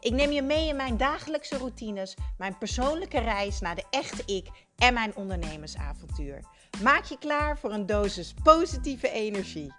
Ik 0.00 0.12
neem 0.12 0.30
je 0.30 0.42
mee 0.42 0.68
in 0.68 0.76
mijn 0.76 0.96
dagelijkse 0.96 1.58
routines, 1.58 2.16
mijn 2.38 2.58
persoonlijke 2.58 3.18
reis 3.18 3.60
naar 3.60 3.74
de 3.74 3.84
echte 3.90 4.22
ik 4.34 4.48
en 4.76 4.94
mijn 4.94 5.16
ondernemersavontuur. 5.16 6.44
Maak 6.82 7.04
je 7.04 7.18
klaar 7.18 7.58
voor 7.58 7.72
een 7.72 7.86
dosis 7.86 8.34
positieve 8.42 9.10
energie. 9.10 9.72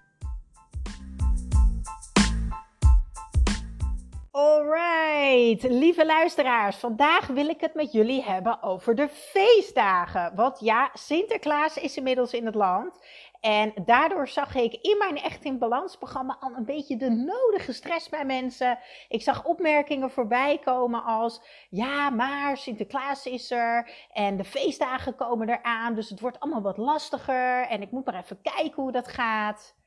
Alright, 4.31 5.63
lieve 5.63 6.05
luisteraars, 6.05 6.75
vandaag 6.75 7.27
wil 7.27 7.47
ik 7.47 7.61
het 7.61 7.73
met 7.73 7.91
jullie 7.91 8.23
hebben 8.23 8.63
over 8.63 8.95
de 8.95 9.09
feestdagen. 9.09 10.35
Want 10.35 10.59
ja, 10.59 10.89
Sinterklaas 10.93 11.77
is 11.77 11.97
inmiddels 11.97 12.33
in 12.33 12.45
het 12.45 12.55
land 12.55 12.99
en 13.39 13.73
daardoor 13.85 14.27
zag 14.27 14.55
ik 14.55 14.73
in 14.73 14.97
mijn 14.97 15.17
Echt 15.17 15.43
in 15.43 15.57
Balans 15.57 15.97
programma 15.97 16.37
al 16.39 16.55
een 16.55 16.65
beetje 16.65 16.97
de 16.97 17.09
nodige 17.09 17.73
stress 17.73 18.09
bij 18.09 18.25
mensen. 18.25 18.79
Ik 19.07 19.21
zag 19.21 19.45
opmerkingen 19.45 20.11
voorbij 20.11 20.59
komen 20.59 21.03
als: 21.03 21.41
ja, 21.69 22.09
maar 22.09 22.57
Sinterklaas 22.57 23.25
is 23.25 23.51
er 23.51 23.91
en 24.13 24.37
de 24.37 24.43
feestdagen 24.43 25.15
komen 25.15 25.49
eraan, 25.49 25.95
dus 25.95 26.09
het 26.09 26.19
wordt 26.19 26.39
allemaal 26.39 26.61
wat 26.61 26.77
lastiger 26.77 27.67
en 27.67 27.81
ik 27.81 27.91
moet 27.91 28.05
maar 28.05 28.15
even 28.15 28.41
kijken 28.41 28.83
hoe 28.83 28.91
dat 28.91 29.07
gaat. 29.07 29.77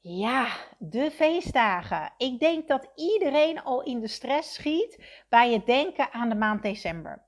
Ja, 0.00 0.46
de 0.78 1.10
feestdagen. 1.10 2.12
Ik 2.16 2.38
denk 2.38 2.68
dat 2.68 2.90
iedereen 2.94 3.62
al 3.62 3.82
in 3.82 4.00
de 4.00 4.08
stress 4.08 4.54
schiet 4.54 5.04
bij 5.28 5.52
het 5.52 5.66
denken 5.66 6.12
aan 6.12 6.28
de 6.28 6.34
maand 6.34 6.62
december. 6.62 7.27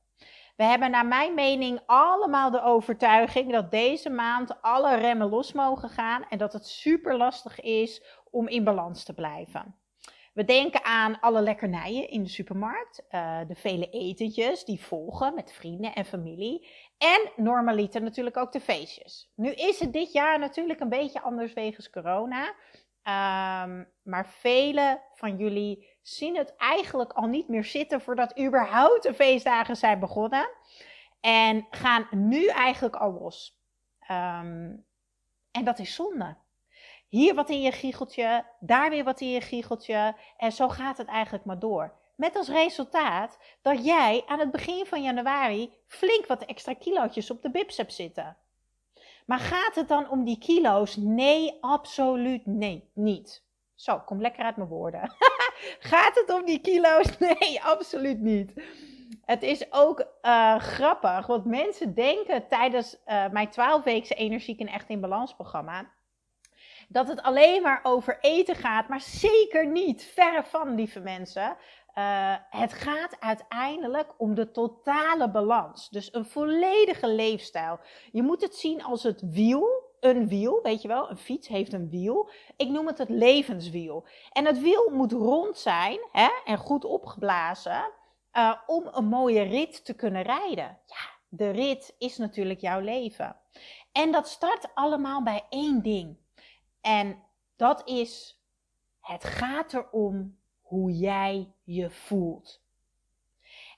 We 0.61 0.67
hebben 0.67 0.91
naar 0.91 1.07
mijn 1.07 1.35
mening 1.35 1.81
allemaal 1.87 2.51
de 2.51 2.63
overtuiging 2.63 3.53
dat 3.53 3.71
deze 3.71 4.11
maand 4.11 4.63
alle 4.63 4.97
remmen 4.97 5.29
los 5.29 5.53
mogen 5.53 5.89
gaan 5.89 6.25
en 6.29 6.39
dat 6.39 6.53
het 6.53 6.67
super 6.67 7.17
lastig 7.17 7.61
is 7.61 8.03
om 8.31 8.49
in 8.49 8.65
balans 8.65 9.05
te 9.05 9.15
blijven. 9.15 9.75
We 10.35 10.45
denken 10.45 10.85
aan 10.85 11.21
alle 11.21 11.41
lekkernijen 11.41 12.09
in 12.09 12.23
de 12.23 12.29
supermarkt, 12.29 13.03
uh, 13.11 13.39
de 13.49 13.55
vele 13.55 13.91
etentjes 13.91 14.65
die 14.65 14.81
volgen 14.81 15.35
met 15.35 15.53
vrienden 15.53 15.95
en 15.95 16.05
familie 16.05 16.69
en 16.99 17.31
normaliter 17.37 18.03
natuurlijk 18.03 18.37
ook 18.37 18.53
de 18.53 18.61
feestjes. 18.61 19.33
Nu 19.35 19.51
is 19.51 19.81
het 19.81 19.93
dit 19.93 20.13
jaar 20.13 20.39
natuurlijk 20.39 20.81
een 20.81 20.89
beetje 20.89 21.21
anders 21.21 21.53
wegens 21.53 21.91
corona, 21.91 22.55
um, 23.05 23.89
maar 24.03 24.29
vele 24.29 25.03
van 25.15 25.37
jullie 25.37 25.99
zien 26.03 26.37
het 26.37 26.57
eigenlijk 26.57 27.13
al 27.13 27.27
niet 27.27 27.49
meer 27.49 27.65
zitten 27.65 28.01
voordat 28.01 28.39
überhaupt 28.39 29.03
de 29.03 29.15
feestdagen 29.15 29.77
zijn 29.77 30.01
begonnen. 30.01 30.49
En 31.21 31.67
gaan 31.71 32.07
nu 32.11 32.47
eigenlijk 32.47 32.97
al 32.97 33.13
los. 33.13 33.59
Um, 34.11 34.85
en 35.51 35.65
dat 35.65 35.79
is 35.79 35.95
zonde. 35.95 36.37
Hier 37.09 37.35
wat 37.35 37.51
in 37.51 37.61
je 37.61 37.73
giecheltje, 37.73 38.45
daar 38.61 38.91
weer 38.91 39.05
wat 39.05 39.21
in 39.21 39.31
je 39.31 39.41
giecheltje. 39.41 40.15
En 40.37 40.53
zo 40.53 40.69
gaat 40.69 40.99
het 40.99 41.09
eigenlijk 41.09 41.45
maar 41.45 41.59
door. 41.59 41.99
Met 42.17 42.37
als 42.37 42.49
resultaat 42.49 43.39
dat 43.63 43.85
jij 43.85 44.23
aan 44.27 44.39
het 44.39 44.51
begin 44.51 44.87
van 44.87 45.03
januari 45.03 45.73
flink 45.87 46.27
wat 46.27 46.45
extra 46.45 46.75
kilootjes 46.75 47.31
op 47.31 47.43
de 47.43 47.51
bips 47.51 47.77
hebt 47.77 47.93
zitten. 47.93 48.37
Maar 49.31 49.39
gaat 49.39 49.75
het 49.75 49.89
dan 49.89 50.09
om 50.09 50.25
die 50.25 50.39
kilo's? 50.39 50.97
Nee, 50.97 51.59
absoluut 51.61 52.47
nee, 52.47 52.91
niet. 52.95 53.45
Zo, 53.75 53.99
kom 53.99 54.21
lekker 54.21 54.45
uit 54.45 54.57
mijn 54.57 54.69
woorden. 54.69 55.13
Gaat 55.93 56.15
het 56.15 56.31
om 56.31 56.45
die 56.45 56.61
kilo's? 56.61 57.19
Nee, 57.19 57.63
absoluut 57.63 58.21
niet. 58.21 58.53
Het 59.25 59.43
is 59.43 59.73
ook 59.73 60.07
uh, 60.23 60.59
grappig, 60.59 61.27
want 61.27 61.45
mensen 61.45 61.95
denken 61.95 62.49
tijdens 62.49 62.97
uh, 63.07 63.29
mijn 63.29 63.49
12-weekse 63.49 64.15
Energiek 64.15 64.61
en 64.61 64.67
Echt 64.67 64.89
in 64.89 65.01
Balans 65.01 65.35
programma 65.35 65.91
dat 66.93 67.09
het 67.09 67.23
alleen 67.23 67.63
maar 67.63 67.81
over 67.83 68.19
eten 68.21 68.55
gaat, 68.55 68.89
maar 68.89 69.01
zeker 69.01 69.67
niet. 69.67 70.05
Verre 70.15 70.45
van, 70.45 70.75
lieve 70.75 71.01
mensen. 71.01 71.57
Uh, 71.95 72.35
het 72.51 72.73
gaat 72.73 73.21
uiteindelijk 73.21 74.15
om 74.19 74.35
de 74.35 74.51
totale 74.51 75.31
balans. 75.31 75.89
Dus 75.89 76.15
een 76.15 76.25
volledige 76.25 77.09
leefstijl. 77.09 77.79
Je 78.13 78.23
moet 78.23 78.43
het 78.43 78.55
zien 78.55 78.83
als 78.83 79.03
het 79.03 79.23
wiel 79.31 79.89
een 80.01 80.29
wiel, 80.29 80.61
weet 80.63 80.83
je 80.83 80.89
wel, 80.89 81.11
een 81.11 81.19
fiets 81.19 81.49
heeft 81.49 81.73
een 81.73 81.91
wiel. 81.91 82.31
Ik 82.57 82.69
noem 82.69 82.87
het 82.87 82.99
het 82.99 83.09
levenswiel. 83.09 84.07
En 84.33 84.47
het 84.47 84.61
wiel 84.61 84.91
moet 84.91 85.13
rond 85.13 85.59
zijn 85.59 85.99
hè, 86.13 86.29
en 86.45 86.59
goed 86.59 86.85
opgeblazen 86.85 87.93
uh, 88.33 88.55
om 88.67 88.89
een 88.93 89.05
mooie 89.05 89.43
rit 89.43 89.85
te 89.85 89.95
kunnen 89.95 90.23
rijden. 90.23 90.79
Ja, 90.87 91.19
de 91.29 91.51
rit 91.51 91.95
is 91.99 92.17
natuurlijk 92.17 92.61
jouw 92.61 92.81
leven. 92.81 93.37
En 93.93 94.13
dat 94.13 94.29
start 94.29 94.69
allemaal 94.75 95.23
bij 95.23 95.45
één 95.49 95.83
ding. 95.83 96.17
En 96.81 97.23
dat 97.57 97.89
is, 97.89 98.41
het 99.01 99.25
gaat 99.25 99.73
erom 99.73 100.39
hoe 100.71 100.93
jij 100.93 101.53
je 101.65 101.91
voelt. 101.91 102.63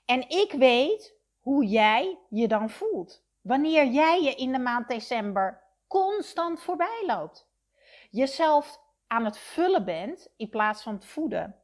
En 0.05 0.29
ik 0.29 0.51
weet 0.51 1.15
hoe 1.39 1.65
jij 1.65 2.17
je 2.29 2.47
dan 2.47 2.69
voelt. 2.69 3.23
Wanneer 3.41 3.87
jij 3.87 4.21
je 4.21 4.35
in 4.35 4.51
de 4.51 4.59
maand 4.59 4.87
december 4.87 5.61
constant 5.87 6.61
voorbij 6.61 7.03
loopt. 7.05 7.49
Jezelf 8.09 8.79
aan 9.07 9.25
het 9.25 9.37
vullen 9.37 9.85
bent 9.85 10.33
in 10.37 10.49
plaats 10.49 10.83
van 10.83 10.93
het 10.93 11.05
voeden. 11.05 11.55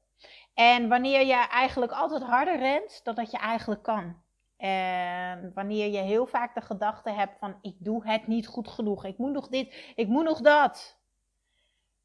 En 0.53 0.87
wanneer 0.87 1.25
je 1.25 1.47
eigenlijk 1.47 1.91
altijd 1.91 2.23
harder 2.23 2.57
rent 2.57 3.03
dan 3.03 3.15
dat 3.15 3.31
je 3.31 3.37
eigenlijk 3.37 3.83
kan. 3.83 4.21
En 4.57 5.51
wanneer 5.53 5.87
je 5.87 6.01
heel 6.01 6.25
vaak 6.25 6.55
de 6.55 6.61
gedachte 6.61 7.09
hebt 7.09 7.39
van 7.39 7.57
ik 7.61 7.75
doe 7.79 8.07
het 8.07 8.27
niet 8.27 8.47
goed 8.47 8.67
genoeg. 8.67 9.05
Ik 9.05 9.17
moet 9.17 9.31
nog 9.31 9.47
dit, 9.47 9.93
ik 9.95 10.07
moet 10.07 10.23
nog 10.23 10.41
dat. 10.41 10.97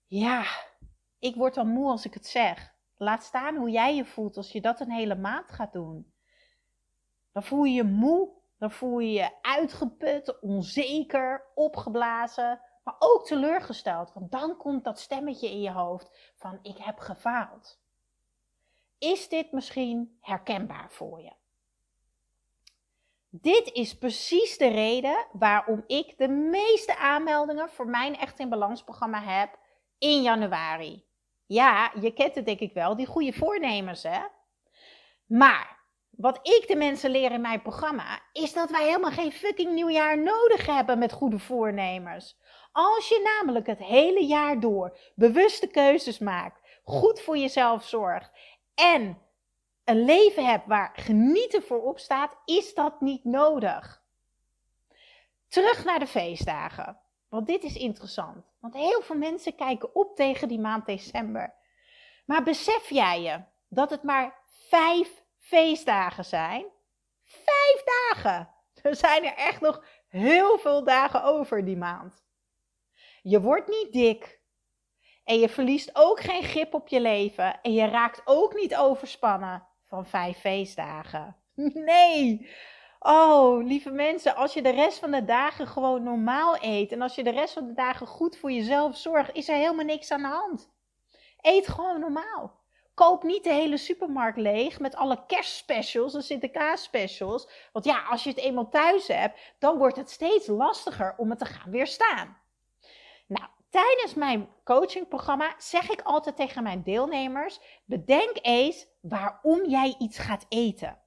Ja, 0.07 0.45
ik 1.19 1.35
word 1.35 1.55
dan 1.55 1.69
moe 1.69 1.91
als 1.91 2.05
ik 2.05 2.15
het 2.15 2.27
zeg. 2.27 2.74
Laat 2.97 3.23
staan 3.23 3.57
hoe 3.57 3.71
jij 3.71 3.97
je 3.97 4.05
voelt 4.05 4.37
als 4.37 4.53
je 4.53 4.61
dat 4.61 4.81
een 4.81 4.91
hele 4.91 5.17
maand 5.17 5.51
gaat 5.51 5.73
doen. 5.73 6.13
Dan 7.33 7.43
voel 7.43 7.65
je 7.65 7.75
je 7.75 7.85
moe 7.85 8.43
dan 8.65 8.73
voel 8.73 8.99
je 8.99 9.13
je 9.13 9.31
uitgeput, 9.43 10.41
onzeker, 10.41 11.45
opgeblazen, 11.55 12.61
maar 12.85 12.97
ook 12.99 13.27
teleurgesteld. 13.27 14.13
Want 14.13 14.31
dan 14.33 14.57
komt 14.57 14.85
dat 14.85 15.01
stemmetje 15.01 15.51
in 15.51 15.61
je 15.61 15.71
hoofd 15.71 16.33
van 16.37 16.59
ik 16.63 16.77
heb 16.79 16.99
gefaald. 16.99 17.81
Is 18.99 19.29
dit 19.29 19.53
misschien 19.53 20.19
herkenbaar 20.21 20.93
voor 20.93 21.21
je? 21.21 21.33
Dit 23.29 23.73
is 23.73 23.99
precies 23.99 24.59
de 24.59 24.69
reden 24.69 25.27
waarom 25.33 25.85
ik 25.87 26.19
de 26.19 26.29
meeste 26.29 26.97
aanmeldingen 26.97 27.71
voor 27.71 27.87
mijn 27.87 28.17
Echt 28.17 28.39
in 28.39 28.49
Balans 28.49 28.85
programma 28.85 29.23
heb 29.23 29.59
in 29.99 30.23
januari. 30.23 31.05
Ja, 31.47 31.93
je 32.01 32.13
kent 32.13 32.35
het 32.35 32.47
denk 32.47 32.61
ik 32.61 32.73
wel, 32.73 32.97
die 32.97 33.07
goede 33.07 33.33
voornemens 33.33 34.03
hè. 34.03 34.21
Maar 35.27 35.79
wat 36.11 36.39
ik 36.43 36.65
de 36.69 36.77
mensen 36.77 37.11
leer 37.11 37.33
in 37.33 37.41
mijn 37.41 37.63
programma, 37.63 38.21
is 38.33 38.53
dat 38.53 38.71
wij 38.71 38.85
helemaal 38.85 39.11
geen 39.11 39.33
fucking 39.33 39.73
nieuwjaar 39.73 40.19
nodig 40.19 40.67
hebben 40.67 40.99
met 40.99 41.13
goede 41.13 41.39
voornemens. 41.39 42.39
Als 42.73 43.09
je 43.09 43.39
namelijk 43.41 43.67
het 43.67 43.79
hele 43.79 44.25
jaar 44.25 44.61
door 44.61 44.99
bewuste 45.15 45.67
keuzes 45.67 46.19
maakt, 46.19 46.81
goed 46.85 47.21
voor 47.21 47.37
jezelf 47.37 47.85
zorgt 47.85 48.31
en 48.75 49.19
een 49.85 50.05
leven 50.05 50.47
hebt 50.47 50.67
waar 50.67 50.93
genieten 50.95 51.63
voor 51.63 51.83
op 51.83 51.99
staat, 51.99 52.37
is 52.45 52.75
dat 52.75 53.01
niet 53.01 53.25
nodig. 53.25 54.03
Terug 55.49 55.85
naar 55.85 55.99
de 55.99 56.07
feestdagen. 56.07 56.99
Want 57.29 57.47
dit 57.47 57.63
is 57.63 57.77
interessant. 57.77 58.45
Want 58.65 58.77
heel 58.77 59.03
veel 59.03 59.17
mensen 59.17 59.55
kijken 59.55 59.95
op 59.95 60.17
tegen 60.17 60.49
die 60.49 60.61
maand 60.61 60.87
december. 60.87 61.55
Maar 62.27 62.43
besef 62.43 62.91
jij 62.91 63.23
je 63.23 63.45
dat 63.69 63.91
het 63.91 64.03
maar 64.03 64.43
vijf 64.69 65.23
feestdagen 65.39 66.25
zijn. 66.25 66.67
Vijf 67.23 67.83
dagen! 67.85 68.55
Er 68.83 68.97
zijn 68.97 69.25
er 69.25 69.35
echt 69.35 69.61
nog 69.61 69.85
heel 70.09 70.59
veel 70.59 70.85
dagen 70.85 71.25
over 71.25 71.65
die 71.65 71.77
maand. 71.77 72.25
Je 73.23 73.41
wordt 73.41 73.69
niet 73.69 73.93
dik. 73.93 74.41
En 75.25 75.39
je 75.39 75.49
verliest 75.49 75.91
ook 75.93 76.21
geen 76.21 76.43
grip 76.43 76.75
op 76.75 76.89
je 76.89 77.01
leven. 77.01 77.61
En 77.61 77.73
je 77.73 77.87
raakt 77.87 78.23
ook 78.25 78.55
niet 78.55 78.77
overspannen 78.77 79.67
van 79.85 80.07
vijf 80.07 80.39
feestdagen. 80.39 81.37
Nee! 81.91 82.51
Oh, 83.07 83.65
lieve 83.65 83.91
mensen, 83.91 84.37
als 84.37 84.55
je 84.55 84.63
de 84.63 84.71
rest 84.71 84.99
van 84.99 85.11
de 85.11 85.25
dagen 85.25 85.67
gewoon 85.67 86.03
normaal 86.03 86.57
eet 86.61 86.93
en 86.93 87.03
als 87.03 87.15
je 87.15 87.23
de 87.23 87.31
rest 87.31 87.53
van 87.53 87.67
de 87.67 87.73
dagen 87.75 88.07
goed 88.07 88.37
voor 88.37 88.53
jezelf 88.53 88.97
zorgt, 88.97 89.35
is 89.35 89.49
er 89.49 89.57
helemaal 89.57 89.85
niks 89.85 90.11
aan 90.11 90.23
de 90.23 90.29
hand. 90.29 90.71
Eet 91.41 91.69
gewoon 91.69 92.01
normaal. 92.01 92.63
koop 92.95 93.23
niet 93.23 93.45
de 93.45 93.53
hele 93.53 93.77
supermarkt 93.77 94.39
leeg 94.39 94.81
met 94.81 94.97
alle 94.97 95.27
kerstspecials 95.27 96.15
en 96.15 96.23
Sinterklaas-specials. 96.23 97.49
Want 97.73 97.85
ja, 97.85 98.03
als 98.03 98.23
je 98.25 98.31
het 98.31 98.39
eenmaal 98.39 98.69
thuis 98.69 99.09
hebt, 99.09 99.41
dan 99.59 99.79
wordt 99.79 99.97
het 99.97 100.11
steeds 100.11 100.47
lastiger 100.47 101.15
om 101.17 101.31
het 101.31 101.39
te 101.39 101.45
gaan 101.45 101.71
weerstaan. 101.71 102.37
Nou, 103.27 103.49
tijdens 103.71 104.15
mijn 104.15 104.49
coachingprogramma 104.65 105.55
zeg 105.59 105.91
ik 105.91 106.03
altijd 106.03 106.37
tegen 106.37 106.63
mijn 106.63 106.83
deelnemers: 106.83 107.61
bedenk 107.85 108.39
eens 108.43 108.87
waarom 109.01 109.69
jij 109.69 109.95
iets 109.99 110.19
gaat 110.19 110.47
eten. 110.49 111.03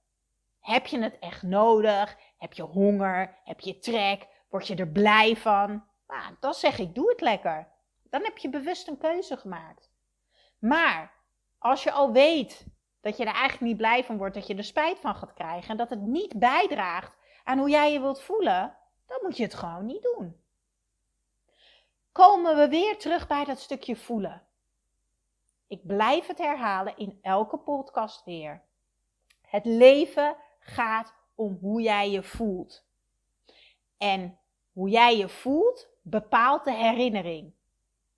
Heb 0.67 0.85
je 0.85 0.99
het 0.99 1.19
echt 1.19 1.43
nodig? 1.43 2.17
Heb 2.37 2.53
je 2.53 2.63
honger? 2.63 3.37
Heb 3.43 3.59
je 3.59 3.79
trek? 3.79 4.27
Word 4.49 4.67
je 4.67 4.75
er 4.75 4.87
blij 4.87 5.35
van? 5.35 5.83
Nou, 6.07 6.35
dan 6.39 6.53
zeg 6.53 6.79
ik: 6.79 6.95
doe 6.95 7.09
het 7.09 7.21
lekker. 7.21 7.67
Dan 8.09 8.23
heb 8.23 8.37
je 8.37 8.49
bewust 8.49 8.87
een 8.87 8.97
keuze 8.97 9.37
gemaakt. 9.37 9.89
Maar 10.59 11.13
als 11.57 11.83
je 11.83 11.91
al 11.91 12.11
weet 12.11 12.65
dat 13.01 13.17
je 13.17 13.23
er 13.25 13.33
eigenlijk 13.33 13.61
niet 13.61 13.77
blij 13.77 14.03
van 14.03 14.17
wordt, 14.17 14.33
dat 14.33 14.47
je 14.47 14.55
er 14.55 14.63
spijt 14.63 14.99
van 14.99 15.15
gaat 15.15 15.33
krijgen 15.33 15.69
en 15.69 15.77
dat 15.77 15.89
het 15.89 16.01
niet 16.01 16.39
bijdraagt 16.39 17.17
aan 17.43 17.57
hoe 17.57 17.69
jij 17.69 17.91
je 17.91 17.99
wilt 17.99 18.21
voelen, 18.21 18.77
dan 19.05 19.19
moet 19.21 19.37
je 19.37 19.43
het 19.43 19.53
gewoon 19.53 19.85
niet 19.85 20.09
doen. 20.15 20.41
Komen 22.11 22.55
we 22.55 22.67
weer 22.67 22.97
terug 22.97 23.27
bij 23.27 23.45
dat 23.45 23.59
stukje 23.59 23.95
voelen. 23.95 24.47
Ik 25.67 25.85
blijf 25.85 26.27
het 26.27 26.37
herhalen 26.37 26.97
in 26.97 27.19
elke 27.21 27.57
podcast 27.57 28.23
weer. 28.23 28.61
Het 29.41 29.65
leven 29.65 30.37
gaat 30.67 31.13
om 31.35 31.57
hoe 31.61 31.81
jij 31.81 32.11
je 32.11 32.23
voelt. 32.23 32.85
En 33.97 34.39
hoe 34.71 34.89
jij 34.89 35.17
je 35.17 35.29
voelt 35.29 35.87
bepaalt 36.01 36.63
de 36.63 36.73
herinnering. 36.73 37.53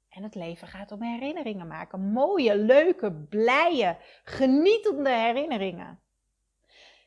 En 0.10 0.24
het 0.24 0.36
leven 0.36 0.68
gaat 0.68 0.92
om 0.92 1.02
herinneringen 1.02 1.68
maken. 1.68 2.12
Mooie, 2.12 2.56
leuke, 2.56 3.12
blije, 3.12 3.98
genietende 4.24 5.10
herinneringen. 5.10 6.00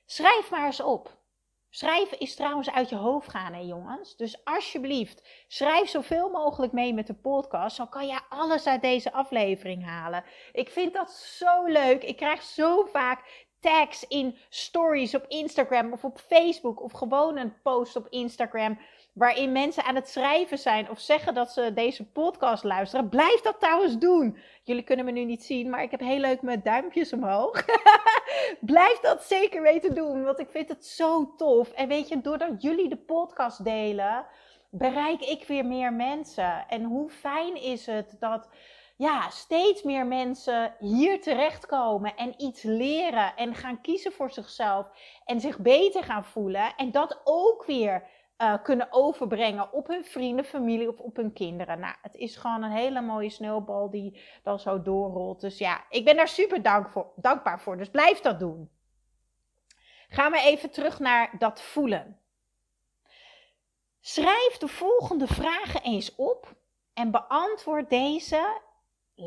Schrijf 0.06 0.50
maar 0.50 0.66
eens 0.66 0.80
op. 0.80 1.20
Schrijven 1.70 2.18
is 2.18 2.34
trouwens 2.34 2.70
uit 2.70 2.88
je 2.88 2.96
hoofd 2.96 3.30
gaan, 3.30 3.52
hè 3.52 3.60
jongens. 3.60 4.16
Dus 4.16 4.44
alsjeblieft, 4.44 5.44
schrijf 5.48 5.88
zoveel 5.88 6.30
mogelijk 6.30 6.72
mee 6.72 6.94
met 6.94 7.06
de 7.06 7.14
podcast. 7.14 7.76
Dan 7.76 7.88
kan 7.88 8.06
je 8.06 8.20
alles 8.28 8.66
uit 8.66 8.82
deze 8.82 9.12
aflevering 9.12 9.84
halen. 9.84 10.24
Ik 10.52 10.70
vind 10.70 10.92
dat 10.92 11.10
zo 11.10 11.64
leuk. 11.64 12.02
Ik 12.04 12.16
krijg 12.16 12.42
zo 12.42 12.84
vaak 12.84 13.46
tags 13.62 14.04
in 14.08 14.36
stories 14.48 15.14
op 15.14 15.24
Instagram 15.28 15.92
of 15.92 16.04
op 16.04 16.18
Facebook. 16.18 16.82
Of 16.82 16.92
gewoon 16.92 17.36
een 17.36 17.54
post 17.62 17.96
op 17.96 18.06
Instagram 18.10 18.78
waarin 19.12 19.52
mensen 19.52 19.84
aan 19.84 19.94
het 19.94 20.08
schrijven 20.08 20.58
zijn 20.58 20.90
of 20.90 21.00
zeggen 21.00 21.34
dat 21.34 21.52
ze 21.52 21.72
deze 21.74 22.04
podcast 22.04 22.64
luisteren. 22.64 23.08
Blijf 23.08 23.40
dat 23.40 23.60
trouwens 23.60 23.98
doen. 23.98 24.36
Jullie 24.62 24.82
kunnen 24.82 25.04
me 25.04 25.10
nu 25.10 25.24
niet 25.24 25.44
zien, 25.44 25.70
maar 25.70 25.82
ik 25.82 25.90
heb 25.90 26.00
heel 26.00 26.18
leuk 26.18 26.42
mijn 26.42 26.60
duimpjes 26.62 27.12
omhoog. 27.12 27.64
Blijf 28.60 28.98
dat 29.00 29.22
zeker 29.22 29.62
weten 29.62 29.94
doen, 29.94 30.24
want 30.24 30.38
ik 30.38 30.50
vind 30.50 30.68
het 30.68 30.86
zo 30.86 31.34
tof. 31.36 31.72
En 31.72 31.88
weet 31.88 32.08
je, 32.08 32.20
doordat 32.20 32.62
jullie 32.62 32.88
de 32.88 32.96
podcast 32.96 33.64
delen, 33.64 34.26
bereik 34.70 35.20
ik 35.20 35.44
weer 35.46 35.66
meer 35.66 35.92
mensen. 35.92 36.68
En 36.68 36.82
hoe 36.82 37.10
fijn 37.10 37.62
is 37.62 37.86
het 37.86 38.16
dat 38.18 38.48
ja, 39.02 39.30
steeds 39.30 39.82
meer 39.82 40.06
mensen 40.06 40.74
hier 40.78 41.20
terechtkomen 41.20 42.16
en 42.16 42.34
iets 42.42 42.62
leren 42.62 43.36
en 43.36 43.54
gaan 43.54 43.80
kiezen 43.80 44.12
voor 44.12 44.30
zichzelf 44.30 44.86
en 45.24 45.40
zich 45.40 45.58
beter 45.58 46.04
gaan 46.04 46.24
voelen. 46.24 46.76
En 46.76 46.90
dat 46.90 47.20
ook 47.24 47.64
weer 47.64 48.08
uh, 48.38 48.62
kunnen 48.62 48.88
overbrengen 48.90 49.72
op 49.72 49.86
hun 49.86 50.04
vrienden, 50.04 50.44
familie 50.44 50.88
of 50.88 50.98
op 50.98 51.16
hun 51.16 51.32
kinderen. 51.32 51.80
Nou, 51.80 51.94
het 52.02 52.14
is 52.14 52.36
gewoon 52.36 52.62
een 52.62 52.70
hele 52.70 53.00
mooie 53.00 53.30
sneeuwbal 53.30 53.90
die 53.90 54.20
dan 54.42 54.58
zo 54.58 54.82
doorrolt. 54.82 55.40
Dus 55.40 55.58
ja, 55.58 55.84
ik 55.88 56.04
ben 56.04 56.16
daar 56.16 56.28
super 56.28 56.88
voor, 56.90 57.12
dankbaar 57.16 57.60
voor. 57.60 57.76
Dus 57.76 57.90
blijf 57.90 58.20
dat 58.20 58.38
doen. 58.38 58.70
Gaan 60.08 60.32
we 60.32 60.40
even 60.40 60.70
terug 60.70 60.98
naar 60.98 61.34
dat 61.38 61.62
voelen. 61.62 62.20
Schrijf 64.00 64.56
de 64.58 64.68
volgende 64.68 65.26
vragen 65.26 65.82
eens 65.82 66.14
op 66.14 66.54
en 66.94 67.10
beantwoord 67.10 67.90
deze 67.90 68.60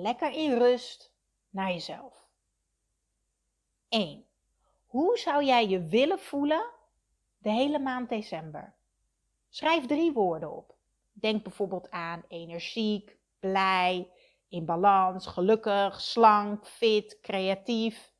lekker 0.02 0.32
in 0.32 0.58
rust 0.58 1.14
naar 1.50 1.72
jezelf. 1.72 2.28
1. 3.90 4.26
Hoe 4.86 5.18
zou 5.18 5.44
jij 5.44 5.68
je 5.68 5.86
willen 5.86 6.20
voelen 6.20 6.66
de 7.38 7.50
hele 7.50 7.80
maand 7.80 8.10
december? 8.10 8.74
Schrijf 9.50 9.86
drie 9.86 10.14
woorden 10.14 10.52
op. 10.52 10.76
Denk 11.14 11.44
bijvoorbeeld 11.44 11.92
aan 11.92 12.24
energiek, 12.28 13.18
blij, 13.40 14.10
in 14.50 14.66
balans, 14.66 15.28
gelukkig, 15.28 16.02
slank, 16.02 16.68
fit, 16.68 17.20
creatief. 17.22 18.14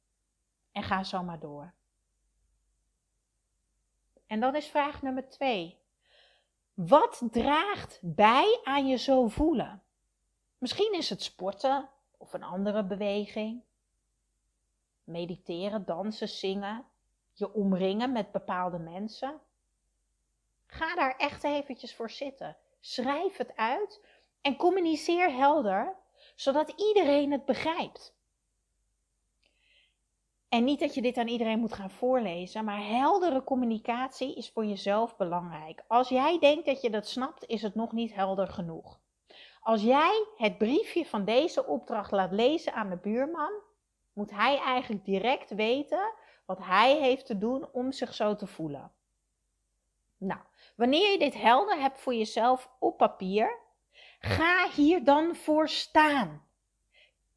En 0.72 0.84
ga 0.84 1.04
zo 1.04 1.24
maar 1.24 1.40
door. 1.40 1.74
En 4.28 4.40
dan 4.40 4.56
is 4.56 4.68
vraag 4.68 5.02
nummer 5.02 5.30
twee. 5.30 5.80
Wat 6.74 7.22
draagt 7.32 8.00
bij 8.02 8.60
aan 8.64 8.88
je 8.88 8.98
zo 8.98 9.28
voelen? 9.28 9.84
Misschien 10.66 10.94
is 10.94 11.10
het 11.10 11.22
sporten 11.22 11.90
of 12.18 12.34
een 12.34 12.44
andere 12.44 12.84
beweging. 12.84 13.62
Mediteren, 15.04 15.86
dansen, 15.86 16.30
zingen. 16.30 16.86
Je 17.34 17.54
omringen 17.54 18.12
met 18.12 18.32
bepaalde 18.32 18.78
mensen. 18.78 19.42
Ga 20.66 20.96
daar 20.96 21.16
echt 21.18 21.44
eventjes 21.44 21.96
voor 21.96 22.10
zitten. 22.10 22.58
Schrijf 22.80 23.38
het 23.38 23.56
uit 23.56 24.06
en 24.42 24.56
communiceer 24.56 25.32
helder, 25.32 25.96
zodat 26.36 26.74
iedereen 26.76 27.32
het 27.32 27.46
begrijpt. 27.46 28.16
En 30.50 30.64
niet 30.64 30.80
dat 30.80 30.94
je 30.94 31.02
dit 31.02 31.18
aan 31.18 31.28
iedereen 31.28 31.60
moet 31.60 31.74
gaan 31.74 31.92
voorlezen, 31.92 32.66
maar 32.66 32.88
heldere 32.88 33.44
communicatie 33.44 34.36
is 34.36 34.50
voor 34.50 34.66
jezelf 34.66 35.16
belangrijk. 35.16 35.84
Als 35.88 36.10
jij 36.10 36.40
denkt 36.40 36.66
dat 36.66 36.82
je 36.82 36.90
dat 36.90 37.08
snapt, 37.08 37.46
is 37.46 37.62
het 37.62 37.76
nog 37.76 37.92
niet 37.92 38.14
helder 38.14 38.48
genoeg. 38.48 39.04
Als 39.66 39.82
jij 39.82 40.28
het 40.38 40.58
briefje 40.58 41.06
van 41.06 41.26
deze 41.26 41.66
opdracht 41.66 42.12
laat 42.12 42.32
lezen 42.32 42.74
aan 42.74 42.90
de 42.90 42.98
buurman, 42.98 43.52
moet 44.14 44.32
hij 44.32 44.58
eigenlijk 44.60 45.06
direct 45.06 45.56
weten 45.56 46.14
wat 46.46 46.60
hij 46.60 46.98
heeft 47.00 47.26
te 47.26 47.38
doen 47.38 47.72
om 47.72 47.92
zich 47.92 48.14
zo 48.14 48.36
te 48.36 48.48
voelen. 48.48 48.92
Nou, 50.18 50.40
Wanneer 50.76 51.12
je 51.12 51.18
dit 51.18 51.34
helder 51.34 51.80
hebt 51.80 52.00
voor 52.00 52.14
jezelf 52.14 52.70
op 52.80 52.98
papier, 52.98 53.60
ga 54.20 54.70
hier 54.70 55.04
dan 55.04 55.36
voor 55.36 55.70
staan. 55.70 56.48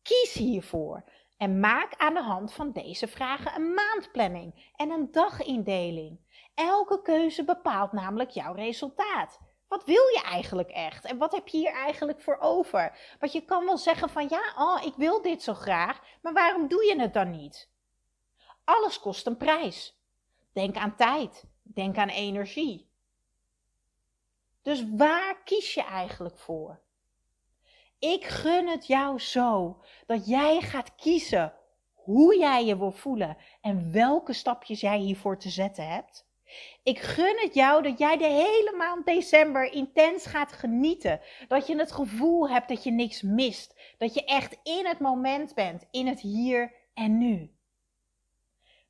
Kies 0.02 0.34
hiervoor 0.34 1.04
en 1.36 1.60
maak 1.60 1.94
aan 1.96 2.14
de 2.14 2.22
hand 2.22 2.52
van 2.52 2.72
deze 2.72 3.08
vragen 3.08 3.54
een 3.54 3.74
maandplanning 3.74 4.72
en 4.76 4.90
een 4.90 5.10
dagindeling. 5.10 6.20
Elke 6.54 7.02
keuze 7.02 7.44
bepaalt 7.44 7.92
namelijk 7.92 8.30
jouw 8.30 8.54
resultaat. 8.54 9.40
Wat 9.68 9.84
wil 9.84 10.06
je 10.06 10.20
eigenlijk 10.24 10.70
echt? 10.70 11.04
En 11.04 11.18
wat 11.18 11.32
heb 11.32 11.48
je 11.48 11.58
hier 11.58 11.72
eigenlijk 11.72 12.20
voor 12.20 12.38
over? 12.40 12.98
Want 13.18 13.32
je 13.32 13.44
kan 13.44 13.64
wel 13.64 13.78
zeggen 13.78 14.08
van 14.08 14.26
ja, 14.28 14.52
oh, 14.56 14.82
ik 14.84 14.94
wil 14.96 15.22
dit 15.22 15.42
zo 15.42 15.54
graag, 15.54 16.00
maar 16.22 16.32
waarom 16.32 16.68
doe 16.68 16.84
je 16.84 17.00
het 17.00 17.12
dan 17.12 17.30
niet? 17.30 17.68
Alles 18.64 19.00
kost 19.00 19.26
een 19.26 19.36
prijs. 19.36 19.96
Denk 20.52 20.76
aan 20.76 20.96
tijd. 20.96 21.44
Denk 21.62 21.96
aan 21.96 22.08
energie. 22.08 22.90
Dus 24.62 24.84
waar 24.96 25.42
kies 25.44 25.74
je 25.74 25.82
eigenlijk 25.82 26.38
voor? 26.38 26.80
Ik 27.98 28.24
gun 28.24 28.68
het 28.68 28.86
jou 28.86 29.18
zo 29.18 29.82
dat 30.06 30.26
jij 30.26 30.60
gaat 30.60 30.94
kiezen 30.94 31.54
hoe 31.94 32.38
jij 32.38 32.64
je 32.64 32.78
wil 32.78 32.92
voelen 32.92 33.36
en 33.60 33.92
welke 33.92 34.32
stapjes 34.32 34.80
jij 34.80 34.98
hiervoor 34.98 35.38
te 35.38 35.48
zetten 35.48 35.88
hebt. 35.88 36.27
Ik 36.82 36.98
gun 36.98 37.36
het 37.38 37.54
jou 37.54 37.82
dat 37.82 37.98
jij 37.98 38.16
de 38.16 38.26
hele 38.26 38.74
maand 38.76 39.06
december 39.06 39.72
intens 39.72 40.26
gaat 40.26 40.52
genieten. 40.52 41.20
Dat 41.48 41.66
je 41.66 41.76
het 41.76 41.92
gevoel 41.92 42.48
hebt 42.48 42.68
dat 42.68 42.84
je 42.84 42.90
niks 42.90 43.22
mist. 43.22 43.80
Dat 43.98 44.14
je 44.14 44.24
echt 44.24 44.58
in 44.62 44.86
het 44.86 44.98
moment 44.98 45.54
bent, 45.54 45.86
in 45.90 46.06
het 46.06 46.20
hier 46.20 46.72
en 46.94 47.18
nu. 47.18 47.52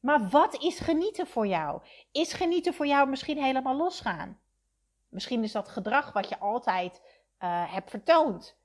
Maar 0.00 0.28
wat 0.28 0.62
is 0.62 0.78
genieten 0.78 1.26
voor 1.26 1.46
jou? 1.46 1.82
Is 2.12 2.32
genieten 2.32 2.74
voor 2.74 2.86
jou 2.86 3.08
misschien 3.08 3.42
helemaal 3.42 3.76
losgaan? 3.76 4.40
Misschien 5.08 5.42
is 5.42 5.52
dat 5.52 5.68
gedrag 5.68 6.12
wat 6.12 6.28
je 6.28 6.38
altijd 6.38 7.02
uh, 7.40 7.72
hebt 7.72 7.90
vertoond. 7.90 8.57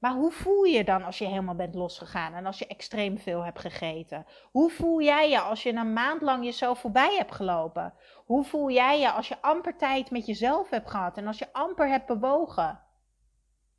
Maar 0.00 0.12
hoe 0.12 0.30
voel 0.30 0.62
je 0.62 0.84
dan 0.84 1.02
als 1.02 1.18
je 1.18 1.26
helemaal 1.26 1.54
bent 1.54 1.74
losgegaan 1.74 2.34
en 2.34 2.46
als 2.46 2.58
je 2.58 2.66
extreem 2.66 3.18
veel 3.18 3.44
hebt 3.44 3.58
gegeten? 3.58 4.26
Hoe 4.50 4.70
voel 4.70 5.02
jij 5.02 5.30
je 5.30 5.40
als 5.40 5.62
je 5.62 5.72
een 5.72 5.92
maand 5.92 6.22
lang 6.22 6.44
jezelf 6.44 6.78
voorbij 6.78 7.16
hebt 7.16 7.34
gelopen? 7.34 7.94
Hoe 8.14 8.44
voel 8.44 8.70
jij 8.70 9.00
je 9.00 9.10
als 9.10 9.28
je 9.28 9.42
amper 9.42 9.76
tijd 9.76 10.10
met 10.10 10.26
jezelf 10.26 10.70
hebt 10.70 10.90
gehad 10.90 11.16
en 11.16 11.26
als 11.26 11.38
je 11.38 11.52
amper 11.52 11.88
hebt 11.88 12.06
bewogen? 12.06 12.80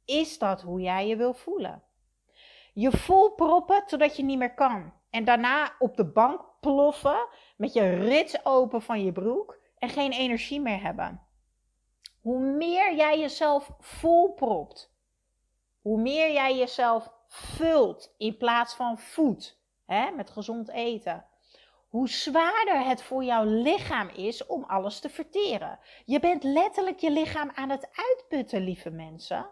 Is 0.06 0.38
dat 0.38 0.62
hoe 0.62 0.82
jij 0.82 1.08
je 1.08 1.16
wil 1.16 1.34
voelen? 1.34 1.84
Je 2.74 2.92
vol 2.92 3.32
proppen 3.32 3.84
totdat 3.86 4.16
je 4.16 4.24
niet 4.24 4.38
meer 4.38 4.54
kan. 4.54 4.94
En 5.10 5.26
daarna 5.26 5.76
op 5.80 5.98
de 5.98 6.12
bank 6.12 6.46
ploffen 6.60 7.28
met 7.58 7.74
je 7.74 7.90
rits 7.90 8.46
open 8.46 8.82
van 8.82 9.04
je 9.04 9.12
broek 9.12 9.60
en 9.78 9.90
geen 9.90 10.12
energie 10.12 10.62
meer 10.62 10.82
hebben. 10.82 11.22
Hoe 12.22 12.40
meer 12.40 12.96
jij 12.96 13.20
jezelf 13.20 13.72
volpropt, 13.80 14.91
hoe 15.82 16.02
meer 16.02 16.32
jij 16.32 16.58
jezelf 16.58 17.14
vult 17.28 18.14
in 18.18 18.38
plaats 18.38 18.74
van 18.74 18.98
voedt, 18.98 19.60
met 20.16 20.30
gezond 20.30 20.70
eten. 20.70 21.26
Hoe 21.90 22.10
zwaarder 22.10 22.86
het 22.86 23.04
voor 23.04 23.24
jouw 23.24 23.44
lichaam 23.44 24.10
is 24.10 24.46
om 24.46 24.64
alles 24.64 25.00
te 25.00 25.10
verteren. 25.10 25.80
Je 26.06 26.20
bent 26.20 26.44
letterlijk 26.44 27.00
je 27.00 27.12
lichaam 27.12 27.52
aan 27.56 27.70
het 27.70 27.90
uitputten, 27.92 28.64
lieve 28.64 28.90
mensen. 28.90 29.50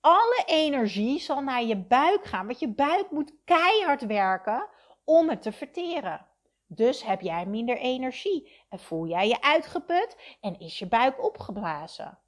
Alle 0.00 0.42
energie 0.46 1.20
zal 1.20 1.40
naar 1.40 1.62
je 1.62 1.76
buik 1.76 2.24
gaan, 2.24 2.46
want 2.46 2.58
je 2.58 2.68
buik 2.68 3.10
moet 3.10 3.32
keihard 3.44 4.06
werken 4.06 4.68
om 5.04 5.28
het 5.28 5.42
te 5.42 5.52
verteren. 5.52 6.26
Dus 6.66 7.04
heb 7.04 7.20
jij 7.20 7.46
minder 7.46 7.76
energie 7.76 8.64
en 8.68 8.78
voel 8.78 9.06
jij 9.06 9.28
je 9.28 9.42
uitgeput 9.42 10.36
en 10.40 10.58
is 10.58 10.78
je 10.78 10.86
buik 10.86 11.24
opgeblazen. 11.24 12.18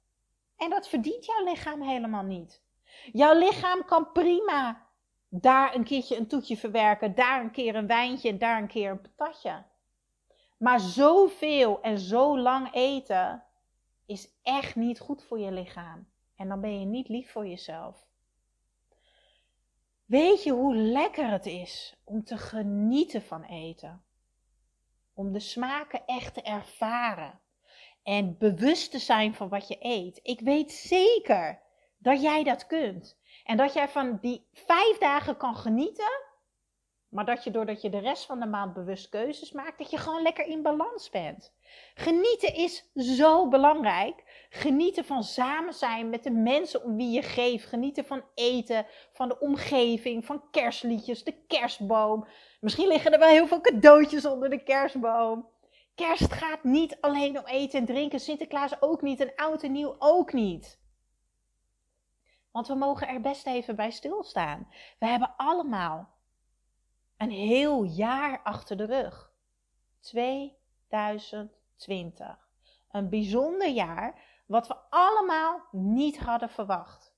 En 0.57 0.69
dat 0.69 0.89
verdient 0.89 1.25
jouw 1.25 1.43
lichaam 1.43 1.81
helemaal 1.81 2.23
niet. 2.23 2.61
Jouw 3.11 3.33
lichaam 3.33 3.85
kan 3.85 4.11
prima 4.11 4.87
daar 5.29 5.75
een 5.75 5.83
keertje 5.83 6.17
een 6.17 6.27
toetje 6.27 6.57
verwerken, 6.57 7.15
daar 7.15 7.41
een 7.41 7.51
keer 7.51 7.75
een 7.75 7.87
wijntje 7.87 8.29
en 8.29 8.37
daar 8.37 8.61
een 8.61 8.67
keer 8.67 8.91
een 8.91 9.01
patatje. 9.01 9.63
Maar 10.57 10.79
zoveel 10.79 11.81
en 11.81 11.99
zo 11.99 12.39
lang 12.39 12.73
eten 12.73 13.43
is 14.05 14.29
echt 14.43 14.75
niet 14.75 14.99
goed 14.99 15.23
voor 15.23 15.39
je 15.39 15.51
lichaam. 15.51 16.07
En 16.35 16.47
dan 16.47 16.61
ben 16.61 16.79
je 16.79 16.85
niet 16.85 17.09
lief 17.09 17.31
voor 17.31 17.47
jezelf. 17.47 18.07
Weet 20.05 20.43
je 20.43 20.51
hoe 20.51 20.75
lekker 20.75 21.29
het 21.29 21.45
is 21.45 21.95
om 22.03 22.23
te 22.23 22.37
genieten 22.37 23.21
van 23.21 23.43
eten? 23.43 24.03
Om 25.13 25.31
de 25.31 25.39
smaken 25.39 26.05
echt 26.05 26.33
te 26.33 26.41
ervaren 26.41 27.39
en 28.03 28.37
bewust 28.37 28.91
te 28.91 28.99
zijn 28.99 29.33
van 29.33 29.49
wat 29.49 29.67
je 29.67 29.77
eet. 29.79 30.19
Ik 30.23 30.39
weet 30.39 30.71
zeker 30.71 31.61
dat 31.99 32.21
jij 32.21 32.43
dat 32.43 32.67
kunt. 32.67 33.17
En 33.43 33.57
dat 33.57 33.73
jij 33.73 33.89
van 33.89 34.17
die 34.21 34.47
vijf 34.53 34.97
dagen 34.97 35.37
kan 35.37 35.55
genieten, 35.55 36.27
maar 37.09 37.25
dat 37.25 37.43
je 37.43 37.51
doordat 37.51 37.81
je 37.81 37.89
de 37.89 37.99
rest 37.99 38.25
van 38.25 38.39
de 38.39 38.45
maand 38.45 38.73
bewust 38.73 39.09
keuzes 39.09 39.51
maakt, 39.51 39.77
dat 39.77 39.89
je 39.89 39.97
gewoon 39.97 40.21
lekker 40.21 40.45
in 40.45 40.61
balans 40.61 41.09
bent. 41.09 41.53
Genieten 41.93 42.55
is 42.55 42.89
zo 42.95 43.47
belangrijk. 43.47 44.47
Genieten 44.49 45.05
van 45.05 45.23
samen 45.23 45.73
zijn 45.73 46.09
met 46.09 46.23
de 46.23 46.31
mensen 46.31 46.83
om 46.83 46.95
wie 46.95 47.11
je 47.11 47.21
geeft. 47.21 47.65
Genieten 47.65 48.05
van 48.05 48.23
eten, 48.35 48.85
van 49.13 49.27
de 49.27 49.39
omgeving, 49.39 50.25
van 50.25 50.43
kerstliedjes, 50.51 51.23
de 51.23 51.43
kerstboom. 51.47 52.27
Misschien 52.59 52.87
liggen 52.87 53.13
er 53.13 53.19
wel 53.19 53.29
heel 53.29 53.47
veel 53.47 53.61
cadeautjes 53.61 54.25
onder 54.25 54.49
de 54.49 54.63
kerstboom. 54.63 55.47
Kerst 55.95 56.33
gaat 56.33 56.63
niet 56.63 56.97
alleen 57.01 57.39
om 57.39 57.45
eten 57.45 57.79
en 57.79 57.85
drinken. 57.85 58.19
Sinterklaas 58.19 58.81
ook 58.81 59.01
niet 59.01 59.19
en 59.19 59.35
oud 59.35 59.63
en 59.63 59.71
nieuw 59.71 59.95
ook 59.99 60.33
niet. 60.33 60.78
Want 62.51 62.67
we 62.67 62.75
mogen 62.75 63.07
er 63.07 63.21
best 63.21 63.47
even 63.47 63.75
bij 63.75 63.91
stilstaan. 63.91 64.67
We 64.99 65.05
hebben 65.05 65.33
allemaal 65.37 66.09
een 67.17 67.31
heel 67.31 67.83
jaar 67.83 68.41
achter 68.43 68.77
de 68.77 68.85
rug. 68.85 69.31
2020. 69.99 72.47
Een 72.91 73.09
bijzonder 73.09 73.67
jaar 73.67 74.21
wat 74.45 74.67
we 74.67 74.75
allemaal 74.89 75.61
niet 75.71 76.19
hadden 76.19 76.49
verwacht. 76.49 77.13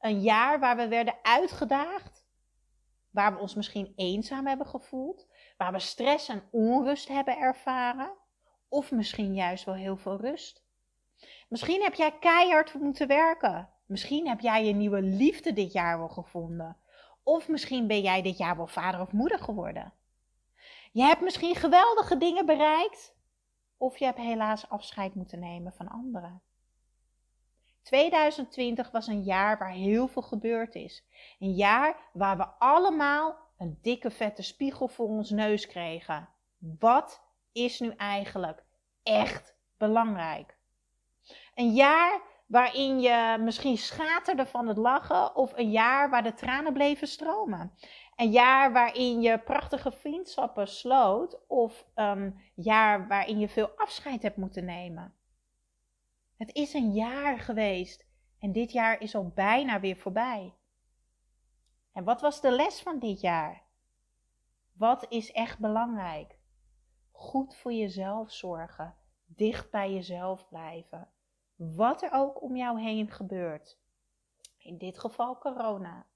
Een 0.00 0.20
jaar 0.20 0.60
waar 0.60 0.76
we 0.76 0.88
werden 0.88 1.18
uitgedaagd, 1.22 2.26
waar 3.10 3.34
we 3.34 3.40
ons 3.40 3.54
misschien 3.54 3.92
eenzaam 3.96 4.46
hebben 4.46 4.66
gevoeld, 4.66 5.28
waar 5.56 5.72
we 5.72 5.78
stress 5.78 6.28
en 6.28 6.42
onrust 6.50 7.08
hebben 7.08 7.36
ervaren, 7.36 8.12
of 8.68 8.90
misschien 8.90 9.34
juist 9.34 9.64
wel 9.64 9.74
heel 9.74 9.96
veel 9.96 10.20
rust. 10.20 10.62
Misschien 11.48 11.82
heb 11.82 11.94
jij 11.94 12.18
keihard 12.18 12.74
moeten 12.74 13.06
werken. 13.06 13.68
Misschien 13.90 14.28
heb 14.28 14.40
jij 14.40 14.64
je 14.64 14.72
nieuwe 14.72 15.02
liefde 15.02 15.52
dit 15.52 15.72
jaar 15.72 15.98
wel 15.98 16.08
gevonden. 16.08 16.76
Of 17.22 17.48
misschien 17.48 17.86
ben 17.86 18.00
jij 18.00 18.22
dit 18.22 18.38
jaar 18.38 18.56
wel 18.56 18.66
vader 18.66 19.00
of 19.00 19.12
moeder 19.12 19.38
geworden. 19.38 19.92
Je 20.92 21.02
hebt 21.02 21.20
misschien 21.20 21.54
geweldige 21.54 22.16
dingen 22.16 22.46
bereikt. 22.46 23.14
Of 23.76 23.98
je 23.98 24.04
hebt 24.04 24.18
helaas 24.18 24.68
afscheid 24.68 25.14
moeten 25.14 25.38
nemen 25.38 25.72
van 25.72 25.88
anderen. 25.88 26.42
2020 27.82 28.90
was 28.90 29.06
een 29.06 29.22
jaar 29.22 29.58
waar 29.58 29.72
heel 29.72 30.08
veel 30.08 30.22
gebeurd 30.22 30.74
is. 30.74 31.06
Een 31.38 31.54
jaar 31.54 32.10
waar 32.12 32.36
we 32.36 32.46
allemaal 32.46 33.36
een 33.58 33.78
dikke 33.82 34.10
vette 34.10 34.42
spiegel 34.42 34.88
voor 34.88 35.08
ons 35.08 35.30
neus 35.30 35.66
kregen. 35.66 36.28
Wat 36.58 37.22
is 37.52 37.80
nu 37.80 37.90
eigenlijk 37.96 38.64
echt 39.02 39.56
belangrijk? 39.76 40.58
Een 41.54 41.72
jaar 41.72 42.28
waarin 42.50 43.00
je 43.00 43.36
misschien 43.40 43.76
schaterde 43.76 44.46
van 44.46 44.68
het 44.68 44.76
lachen, 44.76 45.36
of 45.36 45.52
een 45.56 45.70
jaar 45.70 46.10
waar 46.10 46.22
de 46.22 46.34
tranen 46.34 46.72
bleven 46.72 47.06
stromen. 47.06 47.72
Een 48.16 48.30
jaar 48.30 48.72
waarin 48.72 49.20
je 49.20 49.38
prachtige 49.38 49.92
vriendschappen 49.92 50.68
sloot, 50.68 51.46
of 51.46 51.86
een 51.94 52.40
jaar 52.54 53.08
waarin 53.08 53.38
je 53.38 53.48
veel 53.48 53.70
afscheid 53.76 54.22
hebt 54.22 54.36
moeten 54.36 54.64
nemen. 54.64 55.14
Het 56.36 56.54
is 56.54 56.74
een 56.74 56.92
jaar 56.92 57.38
geweest 57.38 58.06
en 58.38 58.52
dit 58.52 58.72
jaar 58.72 59.00
is 59.00 59.14
al 59.14 59.28
bijna 59.34 59.80
weer 59.80 59.96
voorbij. 59.96 60.54
En 61.92 62.04
wat 62.04 62.20
was 62.20 62.40
de 62.40 62.50
les 62.50 62.82
van 62.82 62.98
dit 62.98 63.20
jaar? 63.20 63.62
Wat 64.72 65.06
is 65.08 65.32
echt 65.32 65.58
belangrijk? 65.58 66.38
Goed 67.10 67.56
voor 67.56 67.72
jezelf 67.72 68.32
zorgen, 68.32 68.94
dicht 69.26 69.70
bij 69.70 69.92
jezelf 69.92 70.48
blijven 70.48 71.08
wat 71.60 72.02
er 72.02 72.12
ook 72.12 72.42
om 72.42 72.56
jou 72.56 72.80
heen 72.80 73.10
gebeurt. 73.10 73.78
In 74.58 74.78
dit 74.78 74.98
geval 74.98 75.38
corona. 75.38 76.06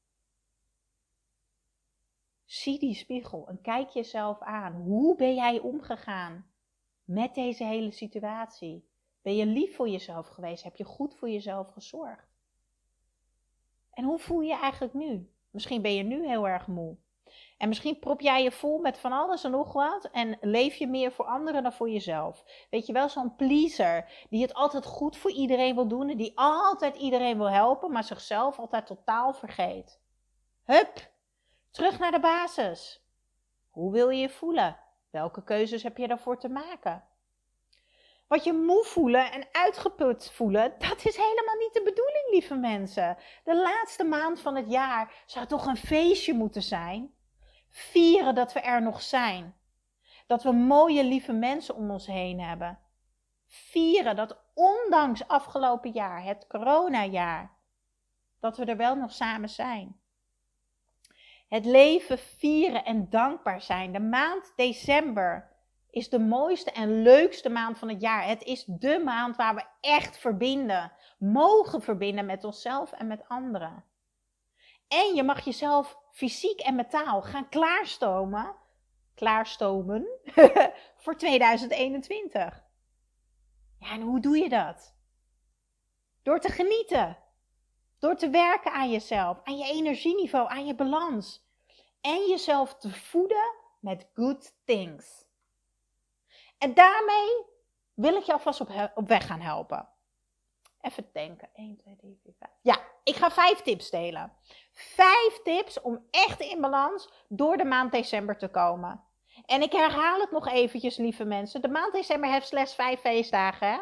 Zie 2.44 2.78
die 2.78 2.94
spiegel 2.94 3.48
en 3.48 3.60
kijk 3.60 3.88
jezelf 3.88 4.40
aan. 4.40 4.72
Hoe 4.72 5.16
ben 5.16 5.34
jij 5.34 5.60
omgegaan 5.60 6.50
met 7.04 7.34
deze 7.34 7.64
hele 7.64 7.90
situatie? 7.90 8.88
Ben 9.22 9.36
je 9.36 9.46
lief 9.46 9.76
voor 9.76 9.88
jezelf 9.88 10.26
geweest? 10.26 10.62
Heb 10.62 10.76
je 10.76 10.84
goed 10.84 11.14
voor 11.14 11.30
jezelf 11.30 11.68
gezorgd? 11.68 12.28
En 13.90 14.04
hoe 14.04 14.18
voel 14.18 14.40
je 14.40 14.48
je 14.48 14.58
eigenlijk 14.58 14.94
nu? 14.94 15.30
Misschien 15.50 15.82
ben 15.82 15.94
je 15.94 16.02
nu 16.02 16.26
heel 16.26 16.48
erg 16.48 16.66
moe. 16.66 16.96
En 17.58 17.68
misschien 17.68 17.98
prop 17.98 18.20
jij 18.20 18.42
je 18.42 18.52
vol 18.52 18.78
met 18.78 18.98
van 18.98 19.12
alles 19.12 19.44
en 19.44 19.50
nog 19.50 19.72
wat 19.72 20.08
en 20.12 20.38
leef 20.40 20.74
je 20.74 20.86
meer 20.86 21.12
voor 21.12 21.24
anderen 21.24 21.62
dan 21.62 21.72
voor 21.72 21.90
jezelf. 21.90 22.44
Weet 22.70 22.86
je 22.86 22.92
wel, 22.92 23.08
zo'n 23.08 23.36
pleaser 23.36 24.26
die 24.30 24.42
het 24.42 24.54
altijd 24.54 24.84
goed 24.84 25.16
voor 25.16 25.30
iedereen 25.30 25.74
wil 25.74 25.88
doen 25.88 26.10
en 26.10 26.16
die 26.16 26.32
altijd 26.34 26.96
iedereen 26.96 27.36
wil 27.36 27.50
helpen, 27.50 27.92
maar 27.92 28.04
zichzelf 28.04 28.58
altijd 28.58 28.86
totaal 28.86 29.32
vergeet. 29.32 30.00
Hup, 30.64 31.10
terug 31.70 31.98
naar 31.98 32.12
de 32.12 32.20
basis. 32.20 33.02
Hoe 33.70 33.92
wil 33.92 34.08
je 34.08 34.20
je 34.20 34.28
voelen? 34.28 34.78
Welke 35.10 35.44
keuzes 35.44 35.82
heb 35.82 35.96
je 35.96 36.08
daarvoor 36.08 36.38
te 36.38 36.48
maken? 36.48 37.04
Wat 38.26 38.44
je 38.44 38.52
moe 38.52 38.84
voelen 38.84 39.32
en 39.32 39.46
uitgeput 39.52 40.30
voelen, 40.32 40.74
dat 40.78 41.04
is 41.04 41.16
helemaal 41.16 41.56
niet 41.58 41.72
de 41.72 41.82
bedoeling, 41.82 42.26
lieve 42.30 42.54
mensen. 42.54 43.16
De 43.44 43.56
laatste 43.56 44.04
maand 44.04 44.40
van 44.40 44.56
het 44.56 44.70
jaar 44.70 45.22
zou 45.26 45.46
toch 45.46 45.66
een 45.66 45.76
feestje 45.76 46.34
moeten 46.34 46.62
zijn? 46.62 47.14
Vieren 47.76 48.34
dat 48.34 48.52
we 48.52 48.60
er 48.60 48.82
nog 48.82 49.02
zijn. 49.02 49.54
Dat 50.26 50.42
we 50.42 50.52
mooie, 50.52 51.04
lieve 51.04 51.32
mensen 51.32 51.74
om 51.74 51.90
ons 51.90 52.06
heen 52.06 52.40
hebben. 52.40 52.78
Vieren 53.46 54.16
dat 54.16 54.38
ondanks 54.54 55.28
afgelopen 55.28 55.90
jaar, 55.90 56.24
het 56.24 56.46
coronajaar, 56.48 57.56
dat 58.40 58.56
we 58.56 58.64
er 58.64 58.76
wel 58.76 58.96
nog 58.96 59.12
samen 59.12 59.48
zijn. 59.48 60.00
Het 61.48 61.64
leven 61.64 62.18
vieren 62.18 62.84
en 62.84 63.10
dankbaar 63.10 63.60
zijn. 63.60 63.92
De 63.92 64.00
maand 64.00 64.52
december 64.56 65.52
is 65.90 66.08
de 66.08 66.18
mooiste 66.18 66.70
en 66.70 67.02
leukste 67.02 67.48
maand 67.48 67.78
van 67.78 67.88
het 67.88 68.00
jaar. 68.00 68.26
Het 68.26 68.42
is 68.42 68.64
de 68.64 69.00
maand 69.04 69.36
waar 69.36 69.54
we 69.54 69.64
echt 69.80 70.18
verbinden, 70.18 70.92
mogen 71.18 71.82
verbinden 71.82 72.26
met 72.26 72.44
onszelf 72.44 72.92
en 72.92 73.06
met 73.06 73.28
anderen. 73.28 73.84
En 74.88 75.14
je 75.14 75.22
mag 75.22 75.44
jezelf 75.44 76.02
fysiek 76.14 76.60
en 76.60 76.74
mentaal 76.74 77.22
gaan 77.22 77.48
klaarstomen, 77.48 78.54
klaarstomen 79.14 80.06
voor 81.02 81.16
2021. 81.16 82.64
Ja, 83.78 83.90
en 83.90 84.00
hoe 84.00 84.20
doe 84.20 84.38
je 84.38 84.48
dat? 84.48 84.94
Door 86.22 86.40
te 86.40 86.48
genieten. 86.48 87.18
Door 87.98 88.16
te 88.16 88.30
werken 88.30 88.72
aan 88.72 88.90
jezelf, 88.90 89.40
aan 89.42 89.58
je 89.58 89.64
energieniveau, 89.64 90.48
aan 90.48 90.66
je 90.66 90.74
balans. 90.74 91.42
En 92.00 92.28
jezelf 92.28 92.74
te 92.74 92.90
voeden 92.90 93.54
met 93.80 94.10
good 94.14 94.54
things. 94.64 95.26
En 96.58 96.74
daarmee 96.74 97.44
wil 97.94 98.16
ik 98.16 98.22
je 98.22 98.32
alvast 98.32 98.60
op, 98.60 98.90
op 98.94 99.08
weg 99.08 99.26
gaan 99.26 99.40
helpen. 99.40 99.88
Even 100.84 101.08
denken. 101.12 101.48
1, 101.54 101.76
2, 101.76 101.96
3, 101.96 102.18
4, 102.22 102.32
5. 102.38 102.52
Ja, 102.62 102.78
ik 103.02 103.16
ga 103.16 103.30
vijf 103.30 103.60
tips 103.60 103.90
delen. 103.90 104.32
Vijf 104.72 105.40
tips 105.42 105.80
om 105.80 106.06
echt 106.10 106.40
in 106.40 106.60
balans 106.60 107.12
door 107.28 107.56
de 107.56 107.64
maand 107.64 107.92
december 107.92 108.36
te 108.38 108.48
komen. 108.48 109.04
En 109.46 109.62
ik 109.62 109.72
herhaal 109.72 110.20
het 110.20 110.30
nog 110.30 110.48
eventjes, 110.48 110.96
lieve 110.96 111.24
mensen. 111.24 111.62
De 111.62 111.68
maand 111.68 111.92
december 111.92 112.30
heeft 112.30 112.46
slechts 112.46 112.74
vijf 112.74 113.00
feestdagen. 113.00 113.68
Hè? 113.68 113.78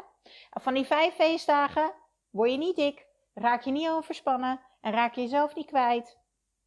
van 0.60 0.74
die 0.74 0.84
vijf 0.84 1.14
feestdagen 1.14 1.92
word 2.30 2.50
je 2.50 2.56
niet 2.56 2.76
dik, 2.76 3.06
raak 3.34 3.62
je 3.62 3.70
niet 3.70 3.88
overspannen 3.88 4.60
en 4.80 4.92
raak 4.92 5.14
je 5.14 5.20
jezelf 5.20 5.54
niet 5.54 5.66
kwijt. 5.66 6.18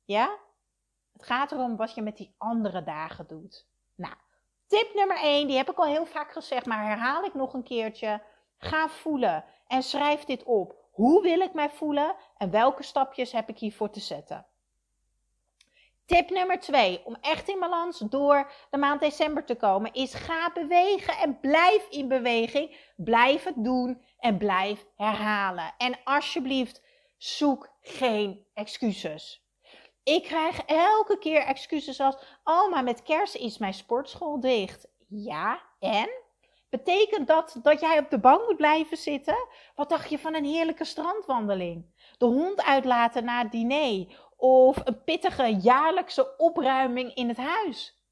Ja? 0.06 0.38
Het 1.14 1.26
gaat 1.26 1.52
erom 1.52 1.76
wat 1.76 1.96
je 1.96 2.02
met 2.02 2.18
die 2.18 2.36
andere 2.38 2.84
dagen 2.84 3.28
doet. 3.28 3.68
Nou, 3.96 4.14
tip 4.68 4.94
nummer 4.94 5.18
1, 5.18 5.48
die 5.48 5.58
heb 5.58 5.70
ik 5.70 5.78
al 5.78 5.86
heel 5.86 6.06
vaak 6.06 6.32
gezegd, 6.32 6.66
maar 6.66 6.86
herhaal 6.86 7.24
ik 7.24 7.34
nog 7.34 7.54
een 7.54 7.64
keertje. 7.64 8.22
Ga 8.58 8.90
voelen 8.90 9.46
en 9.68 9.84
schrijf 9.84 10.24
dit 10.24 10.44
op. 10.44 10.76
Hoe 10.92 11.22
wil 11.22 11.40
ik 11.40 11.54
mij 11.54 11.70
voelen 11.70 12.16
en 12.38 12.50
welke 12.50 12.84
stapjes 12.84 13.32
heb 13.32 13.50
ik 13.50 13.58
hiervoor 13.58 13.90
te 13.90 14.00
zetten? 14.00 14.46
Tip 16.06 16.30
nummer 16.30 16.60
2, 16.60 17.06
om 17.06 17.18
echt 17.22 17.50
in 17.50 17.60
balans 17.60 18.00
door 18.00 18.52
de 18.70 18.78
maand 18.78 19.02
december 19.02 19.46
te 19.46 19.56
komen, 19.56 19.94
is 19.94 20.14
ga 20.14 20.52
bewegen 20.54 21.18
en 21.18 21.40
blijf 21.40 21.88
in 21.90 22.08
beweging. 22.08 22.78
Blijf 22.96 23.44
het 23.44 23.64
doen 23.64 24.02
en 24.20 24.38
blijf 24.38 24.86
herhalen. 24.96 25.74
En 25.78 25.98
alsjeblieft, 26.04 26.82
zoek 27.18 27.70
geen 27.82 28.46
excuses. 28.54 29.44
Ik 30.04 30.24
krijg 30.24 30.60
elke 30.66 31.18
keer 31.18 31.42
excuses 31.42 32.00
als: 32.00 32.18
Oh, 32.44 32.72
maar 32.72 32.84
met 32.84 33.04
kerst 33.04 33.36
is 33.36 33.58
mijn 33.58 33.74
sportschool 33.74 34.40
dicht. 34.40 34.88
Ja, 35.08 35.62
en? 35.80 36.10
Betekent 36.70 37.28
dat 37.28 37.60
dat 37.62 37.80
jij 37.80 38.00
op 38.00 38.10
de 38.10 38.20
bank 38.20 38.46
moet 38.48 38.58
blijven 38.58 38.98
zitten? 38.98 39.48
Wat 39.76 39.90
dacht 39.90 40.10
je 40.10 40.20
van 40.20 40.36
een 40.36 40.46
heerlijke 40.46 40.86
strandwandeling? 40.86 41.86
De 42.18 42.26
hond 42.26 42.64
uitlaten 42.64 43.24
na 43.24 43.42
het 43.42 43.52
diner? 43.52 44.24
Of 44.38 44.78
een 44.84 45.04
pittige 45.04 45.56
jaarlijkse 45.56 46.38
opruiming 46.38 47.14
in 47.14 47.28
het 47.28 47.38
huis? 47.38 48.04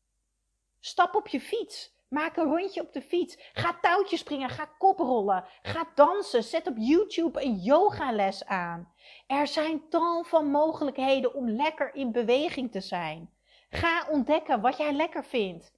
Stap 0.80 1.16
op 1.16 1.28
je 1.28 1.42
fiets. 1.42 1.92
Maak 2.10 2.38
een 2.38 2.56
rondje 2.56 2.82
op 2.82 2.94
de 2.94 3.02
fiets. 3.02 3.38
Ga 3.54 3.78
touwtjes 3.82 4.20
springen. 4.20 4.50
Ga 4.50 4.66
koprollen. 4.66 5.46
Ga 5.62 5.88
dansen. 5.96 6.44
Zet 6.44 6.68
op 6.68 6.78
YouTube 6.78 7.44
een 7.44 7.56
yogales 7.56 8.46
aan. 8.46 8.94
Er 9.28 9.48
zijn 9.48 9.90
tal 9.90 10.24
van 10.24 10.52
mogelijkheden 10.52 11.34
om 11.34 11.50
lekker 11.50 11.96
in 11.96 12.12
beweging 12.12 12.72
te 12.72 12.82
zijn. 12.82 13.34
Ga 13.70 14.08
ontdekken 14.10 14.62
wat 14.62 14.78
jij 14.78 14.94
lekker 14.94 15.26
vindt. 15.26 15.74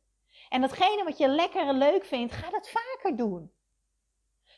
En 0.56 0.62
datgene 0.62 1.04
wat 1.04 1.18
je 1.18 1.28
lekker 1.28 1.68
en 1.68 1.78
leuk 1.78 2.06
vindt, 2.06 2.34
ga 2.34 2.50
dat 2.50 2.70
vaker 2.70 3.16
doen. 3.18 3.52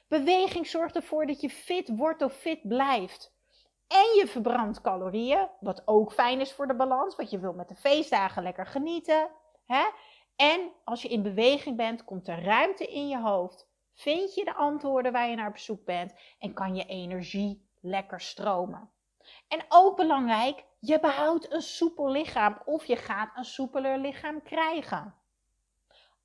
Beweging 0.08 0.68
zorgt 0.68 0.96
ervoor 0.96 1.26
dat 1.26 1.42
je 1.42 1.50
fit 1.50 1.90
wordt 1.96 2.22
of 2.22 2.34
fit 2.34 2.68
blijft. 2.68 3.34
En 3.88 4.16
je 4.16 4.28
verbrandt 4.28 4.82
calorieën, 4.82 5.50
wat 5.60 5.82
ook 5.86 6.14
fijn 6.14 6.40
is 6.40 6.52
voor 6.52 6.68
de 6.68 6.76
balans, 6.76 7.16
want 7.16 7.30
je 7.30 7.40
wilt 7.40 7.56
met 7.56 7.68
de 7.68 7.76
feestdagen 7.76 8.44
lekker 8.44 8.66
genieten. 8.66 9.30
Hè? 9.66 9.86
En 10.36 10.72
als 10.84 11.02
je 11.02 11.08
in 11.08 11.24
beweging 11.24 11.78
bent, 11.78 12.04
komt 12.04 12.28
er 12.28 12.44
ruimte 12.44 12.86
in 12.86 13.08
je 13.08 13.20
hoofd. 13.20 13.68
Vind 13.94 14.34
je 14.34 14.46
de 14.46 14.54
antwoorden 14.54 15.12
waar 15.12 15.30
je 15.30 15.36
naar 15.36 15.50
op 15.50 15.58
zoek 15.58 15.86
bent 15.86 16.14
en 16.40 16.54
kan 16.54 16.76
je 16.76 16.86
energie 16.86 17.68
lekker 17.82 18.22
stromen. 18.22 18.90
En 19.48 19.66
ook 19.70 19.96
belangrijk, 19.96 20.66
je 20.80 21.00
behoudt 21.00 21.52
een 21.54 21.62
soepel 21.62 22.10
lichaam 22.12 22.62
of 22.66 22.86
je 22.86 22.96
gaat 22.96 23.30
een 23.36 23.46
soepeler 23.46 23.98
lichaam 23.98 24.44
krijgen. 24.44 25.26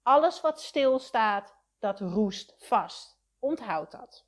Alles 0.02 0.40
wat 0.40 0.60
stilstaat, 0.60 1.56
dat 1.78 2.00
roest 2.00 2.54
vast. 2.58 3.20
Onthoud 3.38 3.90
dat. 3.90 4.26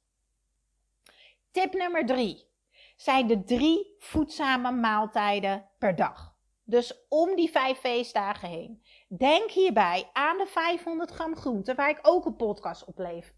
Tip 1.50 1.72
nummer 1.72 2.06
drie 2.06 2.52
zijn 2.96 3.26
de 3.26 3.44
drie 3.44 3.94
voedzame 3.98 4.70
maaltijden 4.70 5.68
per 5.78 5.96
dag. 5.96 6.34
Dus 6.66 7.06
om 7.08 7.36
die 7.36 7.50
vijf 7.50 7.78
feestdagen 7.78 8.48
heen. 8.48 8.82
Denk 9.08 9.50
hierbij 9.50 10.10
aan 10.12 10.38
de 10.38 10.46
500 10.46 11.10
gram 11.10 11.36
groente, 11.36 11.74
waar 11.74 11.88
ik 11.88 11.98
ook 12.02 12.24
een 12.24 12.36
podcast 12.36 12.86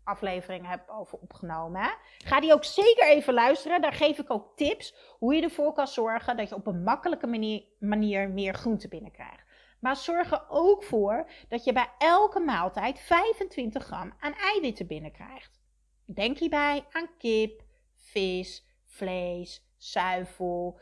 aflevering 0.05 0.69
heb 0.69 0.89
over 0.89 1.19
opgenomen. 1.19 1.83
Hè? 1.83 1.91
Ga 2.19 2.41
die 2.41 2.53
ook 2.53 2.65
zeker 2.65 3.09
even 3.09 3.35
luisteren. 3.35 3.81
Daar 3.81 3.93
geef 3.93 4.19
ik 4.19 4.31
ook 4.31 4.57
tips 4.57 4.95
hoe 5.19 5.35
je 5.35 5.43
ervoor 5.43 5.73
kan 5.73 5.87
zorgen 5.87 6.37
dat 6.37 6.49
je 6.49 6.55
op 6.55 6.67
een 6.67 6.83
makkelijke 6.83 7.27
manier, 7.27 7.65
manier 7.79 8.31
meer 8.31 8.55
groente 8.55 8.89
binnenkrijgt. 8.89 9.46
Maar 9.79 9.97
zorg 9.97 10.33
er 10.33 10.45
ook 10.49 10.83
voor 10.83 11.31
dat 11.49 11.65
je 11.65 11.73
bij 11.73 11.91
elke 11.99 12.41
maaltijd 12.41 13.01
25 13.01 13.85
gram 13.85 14.13
aan 14.21 14.35
eiwitten 14.35 14.87
binnenkrijgt. 14.87 15.61
Denk 16.05 16.39
hierbij 16.39 16.85
aan 16.91 17.09
kip, 17.19 17.63
vis, 17.95 18.65
vlees, 18.85 19.67
zuivel, 19.77 20.81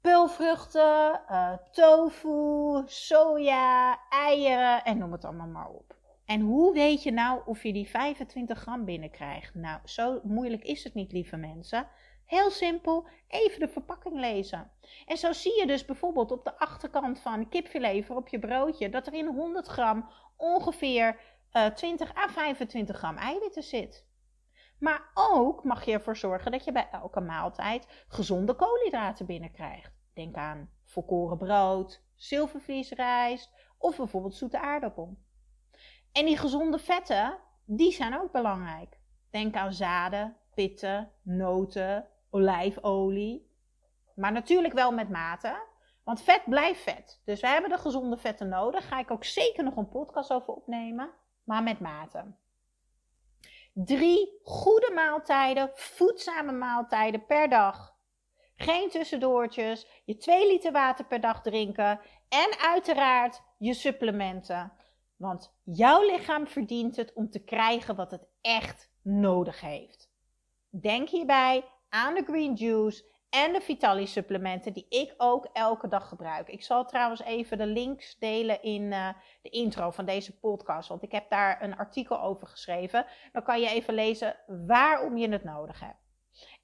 pulvruchten, 0.00 1.22
uh, 1.30 1.52
tofu, 1.70 2.82
soja, 2.86 4.00
eieren 4.10 4.84
en 4.84 4.98
noem 4.98 5.12
het 5.12 5.24
allemaal 5.24 5.46
maar 5.46 5.68
op. 5.68 5.96
En 6.24 6.40
hoe 6.40 6.72
weet 6.72 7.02
je 7.02 7.12
nou 7.12 7.40
of 7.44 7.62
je 7.62 7.72
die 7.72 7.88
25 7.88 8.58
gram 8.58 8.84
binnenkrijgt? 8.84 9.54
Nou, 9.54 9.80
zo 9.84 10.20
moeilijk 10.22 10.62
is 10.62 10.84
het 10.84 10.94
niet, 10.94 11.12
lieve 11.12 11.36
mensen. 11.36 11.88
Heel 12.26 12.50
simpel, 12.50 13.08
even 13.28 13.60
de 13.60 13.68
verpakking 13.68 14.20
lezen. 14.20 14.70
En 15.06 15.16
zo 15.16 15.32
zie 15.32 15.60
je 15.60 15.66
dus 15.66 15.84
bijvoorbeeld 15.84 16.30
op 16.30 16.44
de 16.44 16.58
achterkant 16.58 17.20
van 17.20 17.48
kipfilet 17.48 18.10
op 18.10 18.28
je 18.28 18.38
broodje 18.38 18.88
dat 18.88 19.06
er 19.06 19.14
in 19.14 19.26
100 19.26 19.66
gram 19.66 20.10
ongeveer 20.36 21.20
uh, 21.52 21.66
20 21.66 22.16
à 22.16 22.28
25 22.28 22.96
gram 22.96 23.16
eiwitten 23.16 23.62
zit. 23.62 24.06
Maar 24.78 25.10
ook 25.14 25.64
mag 25.64 25.84
je 25.84 25.92
ervoor 25.92 26.16
zorgen 26.16 26.52
dat 26.52 26.64
je 26.64 26.72
bij 26.72 26.88
elke 26.92 27.20
maaltijd 27.20 28.04
gezonde 28.08 28.54
koolhydraten 28.54 29.26
binnenkrijgt. 29.26 29.92
Denk 30.14 30.36
aan 30.36 30.70
volkoren 30.84 31.36
brood, 31.38 32.02
zilvervliesrijst 32.14 33.50
of 33.78 33.96
bijvoorbeeld 33.96 34.34
zoete 34.34 34.60
aardappel. 34.60 35.16
En 36.12 36.24
die 36.24 36.36
gezonde 36.36 36.78
vetten, 36.78 37.38
die 37.64 37.92
zijn 37.92 38.20
ook 38.20 38.32
belangrijk. 38.32 38.98
Denk 39.30 39.54
aan 39.54 39.72
zaden, 39.72 40.36
pitten, 40.54 41.10
noten, 41.22 42.08
olijfolie. 42.36 43.50
Maar 44.14 44.32
natuurlijk 44.32 44.74
wel 44.74 44.92
met 44.92 45.08
mate. 45.08 45.66
Want 46.04 46.22
vet 46.22 46.42
blijft 46.44 46.80
vet. 46.80 47.22
Dus 47.24 47.40
we 47.40 47.46
hebben 47.46 47.70
de 47.70 47.78
gezonde 47.78 48.16
vetten 48.16 48.48
nodig. 48.48 48.88
Ga 48.88 48.98
ik 48.98 49.10
ook 49.10 49.24
zeker 49.24 49.64
nog 49.64 49.76
een 49.76 49.88
podcast 49.88 50.32
over 50.32 50.54
opnemen. 50.54 51.10
Maar 51.44 51.62
met 51.62 51.80
mate. 51.80 52.24
Drie 53.72 54.40
goede 54.42 54.92
maaltijden, 54.94 55.70
voedzame 55.74 56.52
maaltijden 56.52 57.26
per 57.26 57.48
dag. 57.48 57.94
Geen 58.56 58.88
tussendoortjes. 58.88 60.02
Je 60.04 60.16
2 60.16 60.46
liter 60.46 60.72
water 60.72 61.04
per 61.04 61.20
dag 61.20 61.42
drinken. 61.42 62.00
En 62.28 62.58
uiteraard 62.58 63.42
je 63.58 63.74
supplementen. 63.74 64.72
Want 65.16 65.56
jouw 65.62 66.02
lichaam 66.02 66.46
verdient 66.46 66.96
het 66.96 67.12
om 67.12 67.30
te 67.30 67.44
krijgen 67.44 67.96
wat 67.96 68.10
het 68.10 68.26
echt 68.40 68.90
nodig 69.02 69.60
heeft. 69.60 70.10
Denk 70.70 71.08
hierbij 71.08 71.64
aan 71.96 72.14
de 72.14 72.24
green 72.24 72.54
juice 72.54 73.04
en 73.30 73.52
de 73.52 73.60
Vitali 73.60 74.06
supplementen 74.06 74.72
die 74.72 74.86
ik 74.88 75.14
ook 75.16 75.48
elke 75.52 75.88
dag 75.88 76.08
gebruik. 76.08 76.48
Ik 76.48 76.62
zal 76.62 76.84
trouwens 76.84 77.22
even 77.22 77.58
de 77.58 77.66
links 77.66 78.18
delen 78.18 78.62
in 78.62 78.82
uh, 78.82 79.08
de 79.42 79.48
intro 79.48 79.90
van 79.90 80.04
deze 80.04 80.38
podcast, 80.38 80.88
want 80.88 81.02
ik 81.02 81.12
heb 81.12 81.30
daar 81.30 81.62
een 81.62 81.76
artikel 81.76 82.20
over 82.20 82.46
geschreven. 82.46 83.06
Dan 83.32 83.42
kan 83.42 83.60
je 83.60 83.68
even 83.68 83.94
lezen 83.94 84.36
waarom 84.66 85.16
je 85.16 85.28
het 85.28 85.44
nodig 85.44 85.80
hebt. 85.80 86.04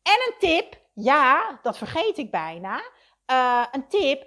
En 0.03 0.19
een 0.27 0.35
tip, 0.39 0.81
ja, 0.95 1.59
dat 1.63 1.79
vergeet 1.79 2.19
ik 2.19 2.31
bijna. 2.31 2.83
Uh, 3.31 3.67
een 3.71 3.89
tip, 3.89 4.27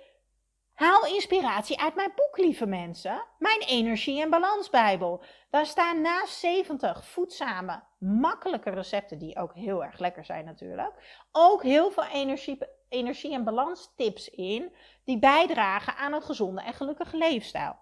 Haal 0.75 1.05
inspiratie 1.05 1.79
uit 1.79 1.95
mijn 1.95 2.11
boek, 2.15 2.38
lieve 2.38 2.65
mensen. 2.65 3.23
Mijn 3.39 3.59
Energie- 3.59 4.21
en 4.21 4.29
Balansbijbel. 4.29 5.23
Daar 5.49 5.65
staan 5.65 6.01
naast 6.01 6.39
70 6.39 7.05
voedzame, 7.05 7.83
makkelijke 7.99 8.69
recepten, 8.69 9.17
die 9.17 9.38
ook 9.38 9.53
heel 9.53 9.83
erg 9.83 9.99
lekker 9.99 10.25
zijn 10.25 10.45
natuurlijk, 10.45 11.27
ook 11.31 11.63
heel 11.63 11.91
veel 11.91 12.05
energie, 12.05 12.57
energie- 12.89 13.33
en 13.33 13.43
balanstips 13.43 14.29
in, 14.29 14.75
die 15.03 15.19
bijdragen 15.19 15.95
aan 15.95 16.13
een 16.13 16.21
gezonde 16.21 16.61
en 16.61 16.73
gelukkige 16.73 17.17
leefstijl. 17.17 17.75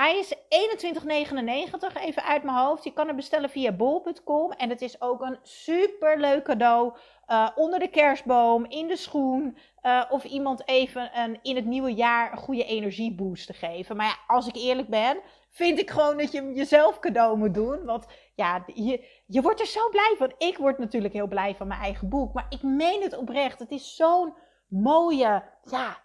Hij 0.00 0.18
is 0.18 0.34
21,99 0.34 2.02
even 2.02 2.22
uit 2.22 2.42
mijn 2.42 2.56
hoofd. 2.56 2.84
Je 2.84 2.92
kan 2.92 3.06
hem 3.06 3.16
bestellen 3.16 3.50
via 3.50 3.72
bol.com. 3.72 4.52
En 4.52 4.68
het 4.68 4.82
is 4.82 5.00
ook 5.00 5.20
een 5.20 5.38
super 5.42 6.20
leuk 6.20 6.44
cadeau 6.44 6.92
uh, 7.28 7.48
onder 7.54 7.78
de 7.78 7.88
kerstboom, 7.88 8.64
in 8.64 8.88
de 8.88 8.96
schoen. 8.96 9.56
Uh, 9.82 10.04
of 10.08 10.24
iemand 10.24 10.68
even 10.68 11.18
een, 11.18 11.38
in 11.42 11.56
het 11.56 11.64
nieuwe 11.64 11.94
jaar 11.94 12.32
een 12.32 12.38
goede 12.38 12.64
energieboost 12.64 13.46
te 13.46 13.52
geven. 13.52 13.96
Maar 13.96 14.06
ja, 14.06 14.34
als 14.34 14.46
ik 14.46 14.56
eerlijk 14.56 14.88
ben, 14.88 15.20
vind 15.50 15.78
ik 15.78 15.90
gewoon 15.90 16.18
dat 16.18 16.32
je 16.32 16.38
hem 16.38 16.52
jezelf 16.54 16.98
cadeau 16.98 17.38
moet 17.38 17.54
doen. 17.54 17.84
Want 17.84 18.06
ja, 18.34 18.64
je, 18.74 19.22
je 19.26 19.40
wordt 19.40 19.60
er 19.60 19.66
zo 19.66 19.88
blij 19.88 20.14
van. 20.18 20.32
Ik 20.38 20.58
word 20.58 20.78
natuurlijk 20.78 21.14
heel 21.14 21.28
blij 21.28 21.54
van 21.54 21.66
mijn 21.66 21.80
eigen 21.80 22.08
boek. 22.08 22.32
Maar 22.32 22.46
ik 22.48 22.62
meen 22.62 23.02
het 23.02 23.16
oprecht. 23.16 23.58
Het 23.58 23.70
is 23.70 23.96
zo'n 23.96 24.34
mooie, 24.68 25.42
ja, 25.62 26.02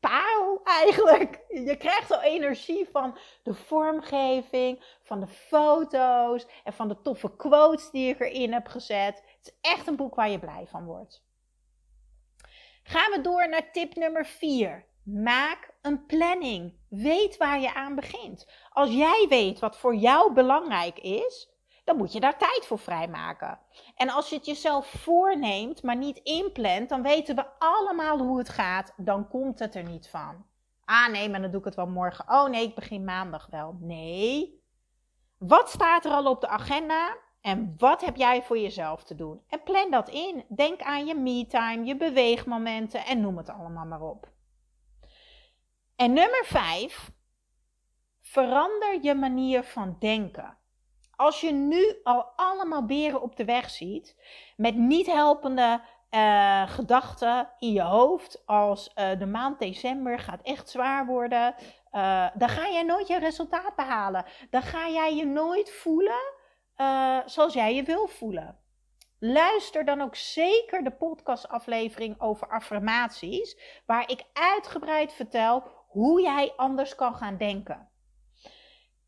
parel 0.00 0.60
eigenlijk. 0.64 1.44
Je 1.48 1.76
krijgt 1.76 2.10
al 2.12 2.20
energie 2.20 2.88
van 2.92 3.18
de 3.42 3.54
vormgeving, 3.54 4.98
van 5.02 5.20
de 5.20 5.26
foto's 5.26 6.46
en 6.64 6.72
van 6.72 6.88
de 6.88 7.02
toffe 7.02 7.36
quotes 7.36 7.90
die 7.90 8.08
ik 8.08 8.20
erin 8.20 8.52
heb 8.52 8.66
gezet. 8.66 9.22
Het 9.36 9.46
is 9.46 9.70
echt 9.70 9.86
een 9.86 9.96
boek 9.96 10.14
waar 10.14 10.30
je 10.30 10.38
blij 10.38 10.66
van 10.66 10.84
wordt. 10.84 11.24
Gaan 12.82 13.10
we 13.10 13.20
door 13.20 13.48
naar 13.48 13.72
tip 13.72 13.94
nummer 13.94 14.26
4. 14.26 14.84
Maak 15.02 15.70
een 15.82 16.06
planning. 16.06 16.74
Weet 16.88 17.36
waar 17.36 17.60
je 17.60 17.74
aan 17.74 17.94
begint. 17.94 18.46
Als 18.70 18.90
jij 18.90 19.26
weet 19.28 19.58
wat 19.58 19.78
voor 19.78 19.94
jou 19.94 20.32
belangrijk 20.32 20.98
is, 20.98 21.50
dan 21.84 21.96
moet 21.96 22.12
je 22.12 22.20
daar 22.20 22.38
tijd 22.38 22.66
voor 22.66 22.78
vrijmaken. 22.78 23.58
En 23.96 24.10
als 24.10 24.28
je 24.28 24.36
het 24.36 24.46
jezelf 24.46 24.86
voorneemt, 24.86 25.82
maar 25.82 25.96
niet 25.96 26.18
inplant, 26.18 26.88
dan 26.88 27.02
weten 27.02 27.34
we 27.34 27.46
allemaal 27.58 28.18
hoe 28.18 28.38
het 28.38 28.48
gaat. 28.48 28.92
Dan 28.96 29.28
komt 29.28 29.58
het 29.58 29.74
er 29.74 29.82
niet 29.82 30.08
van. 30.08 30.46
Ah 30.84 31.08
nee, 31.08 31.30
maar 31.30 31.40
dan 31.40 31.50
doe 31.50 31.60
ik 31.60 31.66
het 31.66 31.74
wel 31.74 31.86
morgen. 31.86 32.24
Oh 32.28 32.48
nee, 32.48 32.62
ik 32.62 32.74
begin 32.74 33.04
maandag 33.04 33.46
wel. 33.50 33.76
Nee. 33.80 34.64
Wat 35.38 35.70
staat 35.70 36.04
er 36.04 36.10
al 36.10 36.30
op 36.30 36.40
de 36.40 36.48
agenda? 36.48 37.16
En 37.40 37.74
wat 37.78 38.00
heb 38.00 38.16
jij 38.16 38.42
voor 38.42 38.58
jezelf 38.58 39.04
te 39.04 39.14
doen? 39.14 39.42
En 39.48 39.62
plan 39.62 39.90
dat 39.90 40.08
in. 40.08 40.44
Denk 40.48 40.82
aan 40.82 41.06
je 41.06 41.14
me-time, 41.14 41.84
je 41.84 41.96
beweegmomenten 41.96 43.04
en 43.04 43.20
noem 43.20 43.36
het 43.36 43.48
allemaal 43.48 43.86
maar 43.86 44.00
op. 44.00 44.28
En 45.96 46.12
nummer 46.12 46.44
5. 46.44 47.10
Verander 48.22 48.98
je 49.02 49.14
manier 49.14 49.64
van 49.64 49.96
denken. 49.98 50.56
Als 51.16 51.40
je 51.40 51.52
nu 51.52 52.00
al 52.02 52.32
allemaal 52.36 52.84
beren 52.84 53.22
op 53.22 53.36
de 53.36 53.44
weg 53.44 53.70
ziet, 53.70 54.16
met 54.56 54.74
niet 54.74 55.06
helpende 55.06 55.80
uh, 56.10 56.68
gedachten 56.68 57.48
in 57.58 57.72
je 57.72 57.82
hoofd, 57.82 58.42
als 58.46 58.90
uh, 58.94 59.18
de 59.18 59.26
maand 59.26 59.58
december 59.58 60.18
gaat 60.18 60.42
echt 60.42 60.68
zwaar 60.68 61.06
worden, 61.06 61.54
uh, 61.92 62.26
dan 62.34 62.48
ga 62.48 62.68
jij 62.68 62.82
nooit 62.82 63.06
je 63.06 63.18
resultaat 63.18 63.76
behalen. 63.76 64.24
Dan 64.50 64.62
ga 64.62 64.88
jij 64.88 65.16
je 65.16 65.26
nooit 65.26 65.72
voelen 65.72 66.34
zoals 67.26 67.54
jij 67.54 67.74
je 67.74 67.82
wil 67.82 68.06
voelen. 68.06 68.58
Luister 69.18 69.84
dan 69.84 70.00
ook 70.00 70.16
zeker 70.16 70.84
de 70.84 70.90
podcastaflevering 70.90 72.20
over 72.20 72.48
affirmaties, 72.48 73.80
waar 73.86 74.10
ik 74.10 74.24
uitgebreid 74.32 75.12
vertel 75.12 75.62
hoe 75.88 76.22
jij 76.22 76.52
anders 76.56 76.94
kan 76.94 77.14
gaan 77.14 77.36
denken. 77.36 77.88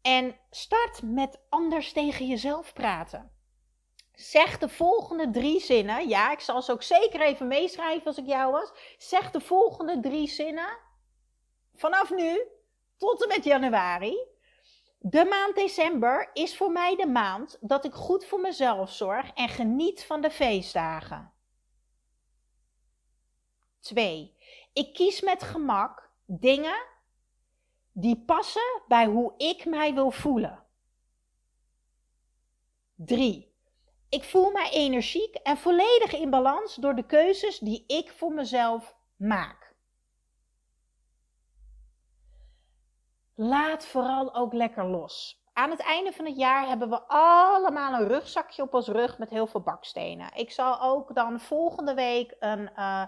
En 0.09 0.37
start 0.51 1.03
met 1.03 1.41
anders 1.49 1.93
tegen 1.93 2.27
jezelf 2.27 2.73
praten. 2.73 3.31
Zeg 4.13 4.59
de 4.59 4.69
volgende 4.69 5.31
drie 5.31 5.61
zinnen. 5.61 6.09
Ja, 6.09 6.33
ik 6.33 6.41
zal 6.41 6.63
ze 6.63 6.73
ook 6.73 6.83
zeker 6.83 7.21
even 7.21 7.47
meeschrijven 7.47 8.07
als 8.07 8.19
ik 8.19 8.27
jou 8.27 8.53
was. 8.53 8.73
Zeg 8.99 9.31
de 9.31 9.41
volgende 9.41 10.01
drie 10.01 10.29
zinnen. 10.29 10.79
Vanaf 11.75 12.11
nu 12.11 12.43
tot 12.97 13.23
en 13.23 13.29
met 13.29 13.45
januari. 13.45 14.17
De 14.99 15.25
maand 15.25 15.55
december 15.55 16.31
is 16.33 16.57
voor 16.57 16.71
mij 16.71 16.97
de 16.97 17.07
maand 17.07 17.59
dat 17.61 17.85
ik 17.85 17.93
goed 17.93 18.25
voor 18.25 18.41
mezelf 18.41 18.91
zorg 18.91 19.31
en 19.35 19.49
geniet 19.49 20.05
van 20.05 20.21
de 20.21 20.31
feestdagen. 20.31 21.33
2. 23.81 24.37
Ik 24.73 24.95
kies 24.95 25.21
met 25.21 25.43
gemak 25.43 26.11
dingen 26.27 26.87
die 28.01 28.25
passen 28.25 28.83
bij 28.89 29.07
hoe 29.07 29.35
ik 29.37 29.65
mij 29.65 29.95
wil 29.95 30.11
voelen. 30.11 30.65
3. 32.95 33.57
Ik 34.09 34.25
voel 34.25 34.51
mij 34.51 34.71
energiek 34.71 35.35
en 35.35 35.57
volledig 35.57 36.13
in 36.13 36.31
balans 36.31 36.75
door 36.75 36.95
de 36.95 37.07
keuzes 37.07 37.59
die 37.59 37.85
ik 37.87 38.13
voor 38.13 38.33
mezelf 38.33 38.97
maak. 39.17 39.77
Laat 43.35 43.87
vooral 43.87 44.35
ook 44.35 44.53
lekker 44.53 44.85
los. 44.85 45.43
Aan 45.53 45.71
het 45.71 45.81
einde 45.81 46.13
van 46.13 46.25
het 46.25 46.37
jaar 46.37 46.67
hebben 46.67 46.91
we 46.91 47.03
allemaal 47.09 48.01
een 48.01 48.09
rugzakje 48.09 48.63
op 48.63 48.75
ons 48.75 48.89
rug 48.89 49.19
met 49.19 49.31
heel 49.31 49.47
veel 49.47 49.61
bakstenen. 49.61 50.35
Ik 50.35 50.51
zal 50.51 50.81
ook 50.81 51.15
dan 51.15 51.41
volgende 51.41 51.95
week 51.95 52.37
een 52.39 52.71
uh, 52.77 53.03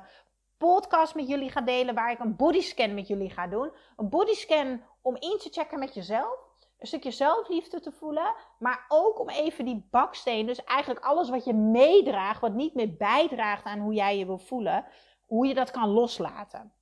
podcast 0.68 1.14
met 1.14 1.28
jullie 1.28 1.50
gaan 1.50 1.64
delen 1.64 1.94
waar 1.94 2.10
ik 2.10 2.18
een 2.18 2.36
bodyscan 2.36 2.94
met 2.94 3.08
jullie 3.08 3.30
ga 3.30 3.46
doen. 3.46 3.72
Een 3.96 4.08
bodyscan 4.08 4.82
om 5.02 5.16
in 5.16 5.38
te 5.38 5.48
checken 5.50 5.78
met 5.78 5.94
jezelf. 5.94 6.38
Een 6.78 6.86
stukje 6.86 7.10
zelfliefde 7.10 7.80
te 7.80 7.92
voelen, 7.92 8.34
maar 8.58 8.84
ook 8.88 9.20
om 9.20 9.28
even 9.28 9.64
die 9.64 9.88
baksteen, 9.90 10.46
dus 10.46 10.64
eigenlijk 10.64 11.04
alles 11.04 11.30
wat 11.30 11.44
je 11.44 11.54
meedraagt, 11.54 12.40
wat 12.40 12.52
niet 12.52 12.74
meer 12.74 12.96
bijdraagt 12.96 13.64
aan 13.64 13.78
hoe 13.78 13.94
jij 13.94 14.18
je 14.18 14.26
wil 14.26 14.38
voelen, 14.38 14.84
hoe 15.26 15.46
je 15.46 15.54
dat 15.54 15.70
kan 15.70 15.88
loslaten. 15.88 16.72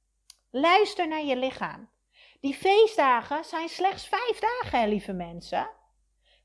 Luister 0.51 1.09
naar 1.09 1.25
je 1.25 1.37
lichaam. 1.37 1.89
Die 2.41 2.55
feestdagen 2.55 3.45
zijn 3.45 3.69
slechts 3.69 4.09
vijf 4.09 4.39
dagen, 4.39 4.89
lieve 4.89 5.13
mensen. 5.13 5.71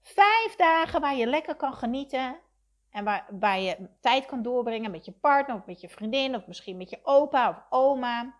Vijf 0.02 0.56
dagen 0.56 1.02
waar 1.02 1.16
je 1.16 1.28
lekker 1.28 1.56
kan 1.56 1.74
genieten 1.74 2.40
en 2.94 3.04
waar, 3.40 3.60
je 3.60 3.90
tijd 4.02 4.26
kan 4.26 4.42
doorbrengen 4.42 4.92
met 4.92 5.06
je 5.06 5.12
partner 5.12 5.56
of 5.56 5.66
met 5.66 5.82
je 5.82 5.90
vriendin 5.90 6.36
of 6.36 6.48
misschien 6.48 6.78
met 6.78 6.90
je 6.90 7.00
opa 7.04 7.50
of 7.50 7.64
oma. 7.70 8.36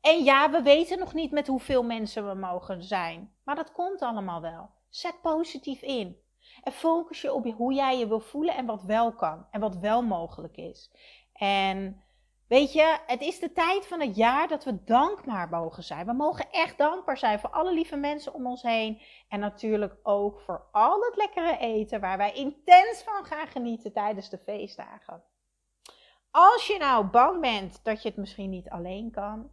En 0.00 0.24
ja, 0.24 0.50
we 0.50 0.62
weten 0.62 0.98
nog 0.98 1.14
niet 1.14 1.30
met 1.30 1.46
hoeveel 1.46 1.82
mensen 1.82 2.28
we 2.28 2.34
mogen 2.34 2.82
zijn, 2.82 3.32
maar 3.44 3.54
dat 3.54 3.72
komt 3.72 4.02
allemaal 4.02 4.40
wel. 4.40 4.70
Zet 4.88 5.20
positief 5.22 5.82
in. 5.82 6.16
En 6.62 6.72
focus 6.72 7.20
je 7.20 7.32
op 7.32 7.52
hoe 7.52 7.72
jij 7.72 7.98
je 7.98 8.08
wil 8.08 8.20
voelen 8.20 8.56
en 8.56 8.66
wat 8.66 8.82
wel 8.82 9.12
kan 9.12 9.46
en 9.50 9.60
wat 9.60 9.76
wel 9.76 10.02
mogelijk 10.02 10.56
is. 10.56 10.90
En 11.32 12.02
weet 12.48 12.72
je, 12.72 12.98
het 13.06 13.20
is 13.20 13.38
de 13.38 13.52
tijd 13.52 13.86
van 13.86 14.00
het 14.00 14.16
jaar 14.16 14.48
dat 14.48 14.64
we 14.64 14.84
dankbaar 14.84 15.48
mogen 15.48 15.82
zijn. 15.82 16.06
We 16.06 16.12
mogen 16.12 16.50
echt 16.50 16.78
dankbaar 16.78 17.18
zijn 17.18 17.38
voor 17.38 17.50
alle 17.50 17.72
lieve 17.72 17.96
mensen 17.96 18.34
om 18.34 18.46
ons 18.46 18.62
heen. 18.62 19.02
En 19.28 19.40
natuurlijk 19.40 19.96
ook 20.02 20.40
voor 20.40 20.68
al 20.72 21.00
het 21.00 21.16
lekkere 21.16 21.58
eten 21.58 22.00
waar 22.00 22.18
wij 22.18 22.32
intens 22.32 23.02
van 23.04 23.24
gaan 23.24 23.46
genieten 23.46 23.92
tijdens 23.92 24.30
de 24.30 24.38
feestdagen. 24.38 25.22
Als 26.30 26.66
je 26.66 26.78
nou 26.78 27.04
bang 27.04 27.40
bent 27.40 27.84
dat 27.84 28.02
je 28.02 28.08
het 28.08 28.18
misschien 28.18 28.50
niet 28.50 28.68
alleen 28.68 29.10
kan, 29.10 29.50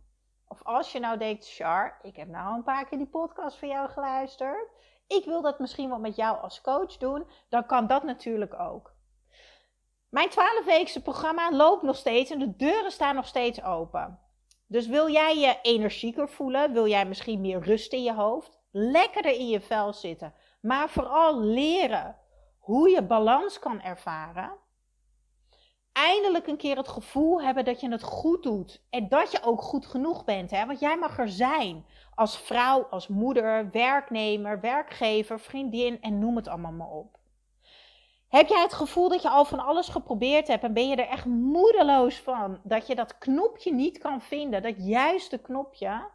of 0.48 0.64
als 0.64 0.92
je 0.92 1.00
nou 1.00 1.18
denkt, 1.18 1.54
Char, 1.54 2.00
ik 2.02 2.16
heb 2.16 2.28
nou 2.28 2.56
een 2.56 2.64
paar 2.64 2.86
keer 2.86 2.98
die 2.98 3.08
podcast 3.08 3.58
van 3.58 3.68
jou 3.68 3.90
geluisterd. 3.90 4.70
Ik 5.08 5.26
wil 5.26 5.42
dat 5.42 5.60
misschien 5.60 5.90
wel 5.90 6.00
met 6.00 6.16
jou 6.16 6.38
als 6.42 6.62
coach 6.62 6.98
doen. 6.98 7.28
Dan 7.50 7.66
kan 7.66 7.88
dat 7.88 8.04
natuurlijk 8.04 8.60
ook. 8.60 8.95
Mijn 10.16 10.30
12-weekse 10.30 11.02
programma 11.02 11.52
loopt 11.52 11.84
nog 11.84 11.96
steeds 11.96 12.32
en 12.32 12.40
de 12.40 12.56
deuren 12.56 12.92
staan 12.92 13.16
nog 13.16 13.28
steeds 13.28 13.64
open. 13.64 14.20
Dus 14.68 14.88
wil 14.88 15.10
jij 15.10 15.38
je 15.38 15.60
energieker 15.62 16.30
voelen? 16.30 16.74
Wil 16.74 16.88
jij 16.88 17.06
misschien 17.06 17.42
meer 17.42 17.60
rust 17.60 17.94
in 17.94 18.04
je 18.04 18.14
hoofd? 18.14 18.60
Lekkerder 18.72 19.32
in 19.32 19.48
je 19.48 19.62
vel 19.62 19.94
zitten. 19.94 20.34
Maar 20.62 20.90
vooral 20.90 21.40
leren 21.40 22.16
hoe 22.58 22.90
je 22.90 23.04
balans 23.04 23.60
kan 23.60 23.82
ervaren 23.82 24.52
eindelijk 25.92 26.48
een 26.48 26.58
keer 26.58 26.78
het 26.78 26.88
gevoel 26.88 27.42
hebben 27.42 27.66
dat 27.66 27.82
je 27.82 27.92
het 27.92 28.04
goed 28.04 28.44
doet. 28.44 28.84
En 28.90 29.08
dat 29.08 29.32
je 29.32 29.44
ook 29.44 29.62
goed 29.62 29.86
genoeg 29.86 30.24
bent. 30.24 30.52
Hè? 30.52 30.66
Want 30.66 30.80
jij 30.80 30.98
mag 30.98 31.20
er 31.20 31.30
zijn. 31.30 31.86
Als 32.16 32.38
vrouw, 32.38 32.84
als 32.84 33.08
moeder, 33.08 33.70
werknemer, 33.72 34.60
werkgever, 34.60 35.40
vriendin 35.40 36.02
en 36.02 36.20
noem 36.20 36.36
het 36.36 36.48
allemaal 36.48 36.72
maar 36.72 36.90
op. 36.90 37.18
Heb 38.28 38.48
jij 38.48 38.62
het 38.62 38.74
gevoel 38.74 39.10
dat 39.10 39.22
je 39.22 39.30
al 39.30 39.46
van 39.46 39.60
alles 39.60 39.88
geprobeerd 39.88 40.48
hebt 40.48 40.64
en 40.64 40.74
ben 40.74 40.88
je 40.88 40.96
er 40.96 41.08
echt 41.08 41.26
moedeloos 41.26 42.20
van 42.20 42.60
dat 42.64 42.88
je 42.88 42.96
dat 42.96 43.18
knopje 43.18 43.74
niet 43.74 43.98
kan 43.98 44.22
vinden, 44.22 44.62
dat 44.62 44.76
juiste 44.78 45.38
knopje? 45.38 46.10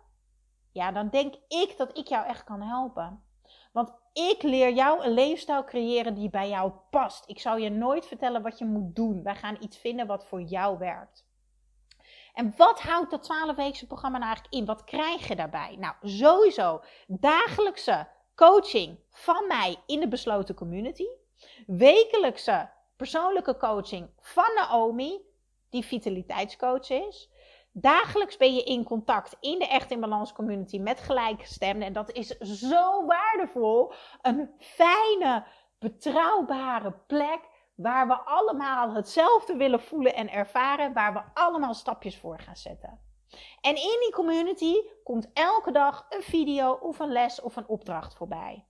Ja, 0.72 0.92
dan 0.92 1.08
denk 1.08 1.34
ik 1.48 1.74
dat 1.76 1.98
ik 1.98 2.06
jou 2.06 2.26
echt 2.26 2.44
kan 2.44 2.62
helpen. 2.62 3.24
Want 3.72 3.92
ik 4.12 4.42
leer 4.42 4.72
jou 4.72 5.04
een 5.04 5.12
leefstijl 5.12 5.64
creëren 5.64 6.14
die 6.14 6.30
bij 6.30 6.48
jou 6.48 6.72
past. 6.90 7.28
Ik 7.28 7.40
zou 7.40 7.60
je 7.60 7.70
nooit 7.70 8.06
vertellen 8.06 8.42
wat 8.42 8.58
je 8.58 8.64
moet 8.64 8.94
doen. 8.96 9.22
Wij 9.22 9.34
gaan 9.34 9.56
iets 9.60 9.78
vinden 9.78 10.06
wat 10.06 10.26
voor 10.26 10.42
jou 10.42 10.78
werkt. 10.78 11.28
En 12.34 12.54
wat 12.56 12.80
houdt 12.80 13.10
dat 13.10 13.32
12-weekse 13.32 13.86
programma 13.86 14.18
nou 14.18 14.30
eigenlijk 14.30 14.54
in? 14.54 14.64
Wat 14.64 14.84
krijg 14.84 15.28
je 15.28 15.36
daarbij? 15.36 15.76
Nou, 15.78 15.94
sowieso 16.02 16.82
dagelijkse 17.06 18.08
coaching 18.34 18.98
van 19.10 19.46
mij 19.46 19.76
in 19.86 20.00
de 20.00 20.08
besloten 20.08 20.54
community. 20.54 21.06
Wekelijkse 21.66 22.70
persoonlijke 22.96 23.56
coaching 23.56 24.10
van 24.20 24.54
Naomi, 24.54 25.20
die 25.70 25.84
vitaliteitscoach 25.84 26.90
is. 26.90 27.30
Dagelijks 27.72 28.36
ben 28.36 28.54
je 28.54 28.62
in 28.62 28.84
contact 28.84 29.36
in 29.40 29.58
de 29.58 29.66
Echt 29.66 29.90
in 29.90 30.00
Balans 30.00 30.32
community 30.32 30.78
met 30.78 31.00
gelijkgestemden. 31.00 31.86
En 31.86 31.92
dat 31.92 32.12
is 32.12 32.38
zo 32.38 33.06
waardevol. 33.06 33.92
Een 34.22 34.50
fijne, 34.58 35.46
betrouwbare 35.78 36.92
plek 37.06 37.40
waar 37.74 38.06
we 38.06 38.14
allemaal 38.14 38.94
hetzelfde 38.94 39.56
willen 39.56 39.80
voelen 39.80 40.14
en 40.14 40.30
ervaren. 40.30 40.92
Waar 40.92 41.12
we 41.12 41.22
allemaal 41.34 41.74
stapjes 41.74 42.18
voor 42.18 42.38
gaan 42.38 42.56
zetten. 42.56 43.00
En 43.60 43.74
in 43.74 43.98
die 44.00 44.12
community 44.12 44.74
komt 45.04 45.30
elke 45.32 45.72
dag 45.72 46.06
een 46.08 46.22
video 46.22 46.72
of 46.72 46.98
een 46.98 47.12
les 47.12 47.40
of 47.40 47.56
een 47.56 47.68
opdracht 47.68 48.14
voorbij. 48.14 48.64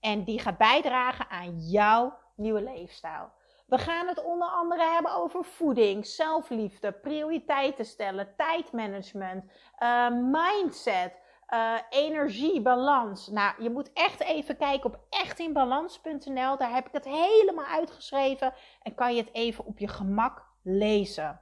En 0.00 0.24
die 0.24 0.38
gaat 0.38 0.58
bijdragen 0.58 1.30
aan 1.30 1.58
jouw 1.58 2.18
nieuwe 2.36 2.62
leefstijl. 2.62 3.30
We 3.66 3.78
gaan 3.78 4.08
het 4.08 4.24
onder 4.24 4.48
andere 4.48 4.82
hebben 4.82 5.14
over 5.14 5.44
voeding, 5.44 6.06
zelfliefde, 6.06 6.92
prioriteiten 6.92 7.84
stellen, 7.84 8.34
tijdmanagement, 8.36 9.44
uh, 9.78 10.08
mindset, 10.10 11.12
uh, 11.54 11.74
energie, 11.90 12.60
balans. 12.62 13.28
Nou, 13.28 13.62
je 13.62 13.70
moet 13.70 13.92
echt 13.92 14.20
even 14.20 14.56
kijken 14.56 14.90
op 14.90 15.00
echtinbalans.nl. 15.10 16.56
Daar 16.56 16.74
heb 16.74 16.86
ik 16.86 16.92
het 16.92 17.04
helemaal 17.04 17.64
uitgeschreven 17.64 18.54
en 18.82 18.94
kan 18.94 19.14
je 19.14 19.20
het 19.20 19.34
even 19.34 19.64
op 19.64 19.78
je 19.78 19.88
gemak 19.88 20.46
lezen. 20.62 21.40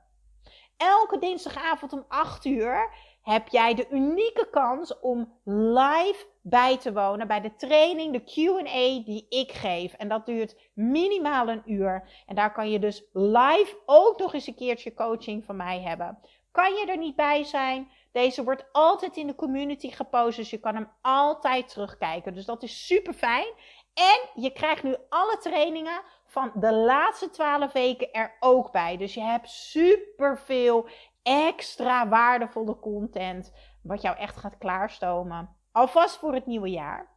Elke 0.77 1.19
dinsdagavond 1.19 1.93
om 1.93 2.05
8 2.09 2.45
uur 2.45 2.95
heb 3.27 3.49
jij 3.49 3.75
de 3.75 3.87
unieke 3.91 4.49
kans 4.51 5.01
om 5.01 5.39
live 5.45 6.27
bij 6.43 6.79
te 6.79 6.93
wonen 6.93 7.27
bij 7.27 7.41
de 7.41 7.55
training, 7.57 8.13
de 8.13 8.21
QA 8.21 9.05
die 9.05 9.27
ik 9.29 9.53
geef. 9.53 9.93
En 9.93 10.09
dat 10.09 10.27
duurt 10.27 10.57
minimaal 10.73 11.49
een 11.49 11.63
uur. 11.65 12.09
En 12.27 12.35
daar 12.35 12.53
kan 12.53 12.71
je 12.71 12.79
dus 12.79 13.05
live 13.13 13.77
ook 13.87 14.19
nog 14.19 14.35
eens 14.35 14.47
een 14.47 14.55
keertje 14.55 14.95
coaching 14.95 15.45
van 15.45 15.57
mij 15.57 15.81
hebben. 15.81 16.19
Kan 16.53 16.75
je 16.75 16.87
er 16.87 16.99
niet 16.99 17.17
bij 17.17 17.45
zijn? 17.45 17.91
Deze 18.13 18.45
wordt 18.45 18.65
altijd 18.73 19.17
in 19.17 19.27
de 19.27 19.35
community 19.35 19.91
gepost, 19.91 20.37
dus 20.37 20.51
je 20.51 20.59
kan 20.59 20.75
hem 20.75 20.91
altijd 21.03 21.69
terugkijken. 21.69 22.35
Dus 22.35 22.45
dat 22.45 22.63
is 22.63 22.87
super 22.87 23.15
fijn. 23.15 23.53
En 23.95 24.43
je 24.43 24.51
krijgt 24.51 24.83
nu 24.83 24.97
alle 25.09 25.39
trainingen 25.39 26.03
van 26.27 26.53
de 26.55 26.73
laatste 26.73 27.31
12 27.31 27.73
weken 27.73 28.13
er 28.13 28.37
ook 28.41 28.73
bij. 28.73 28.97
Dus 28.97 29.15
je 29.15 29.23
hebt 29.23 29.51
super 29.51 30.39
veel 30.39 30.89
extra 31.27 32.09
waardevolle 32.09 32.79
content, 32.79 33.53
wat 33.83 34.03
jou 34.03 34.17
echt 34.17 34.37
gaat 34.37 34.59
klaarstomen. 34.59 35.57
Alvast 35.73 36.17
voor 36.17 36.35
het 36.35 36.47
nieuwe 36.47 36.71
jaar. 36.71 37.15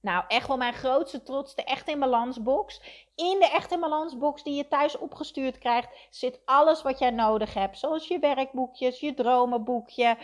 Nou, 0.00 0.24
echt 0.28 0.48
wel 0.48 0.56
mijn 0.56 0.74
grootste 0.74 1.22
trots, 1.22 1.54
de 1.54 1.64
Echt 1.64 1.88
in 1.88 1.98
Balans 1.98 2.42
box. 2.42 2.80
In 3.14 3.38
de 3.38 3.50
Echt 3.52 3.72
in 3.72 3.80
Balans 3.80 4.18
box 4.18 4.42
die 4.42 4.54
je 4.54 4.68
thuis 4.68 4.98
opgestuurd 4.98 5.58
krijgt, 5.58 5.88
zit 6.10 6.40
alles 6.44 6.82
wat 6.82 6.98
jij 6.98 7.10
nodig 7.10 7.54
hebt. 7.54 7.78
Zoals 7.78 8.08
je 8.08 8.18
werkboekjes, 8.18 9.00
je 9.00 9.14
dromenboekje, 9.14 10.06
uh, 10.06 10.16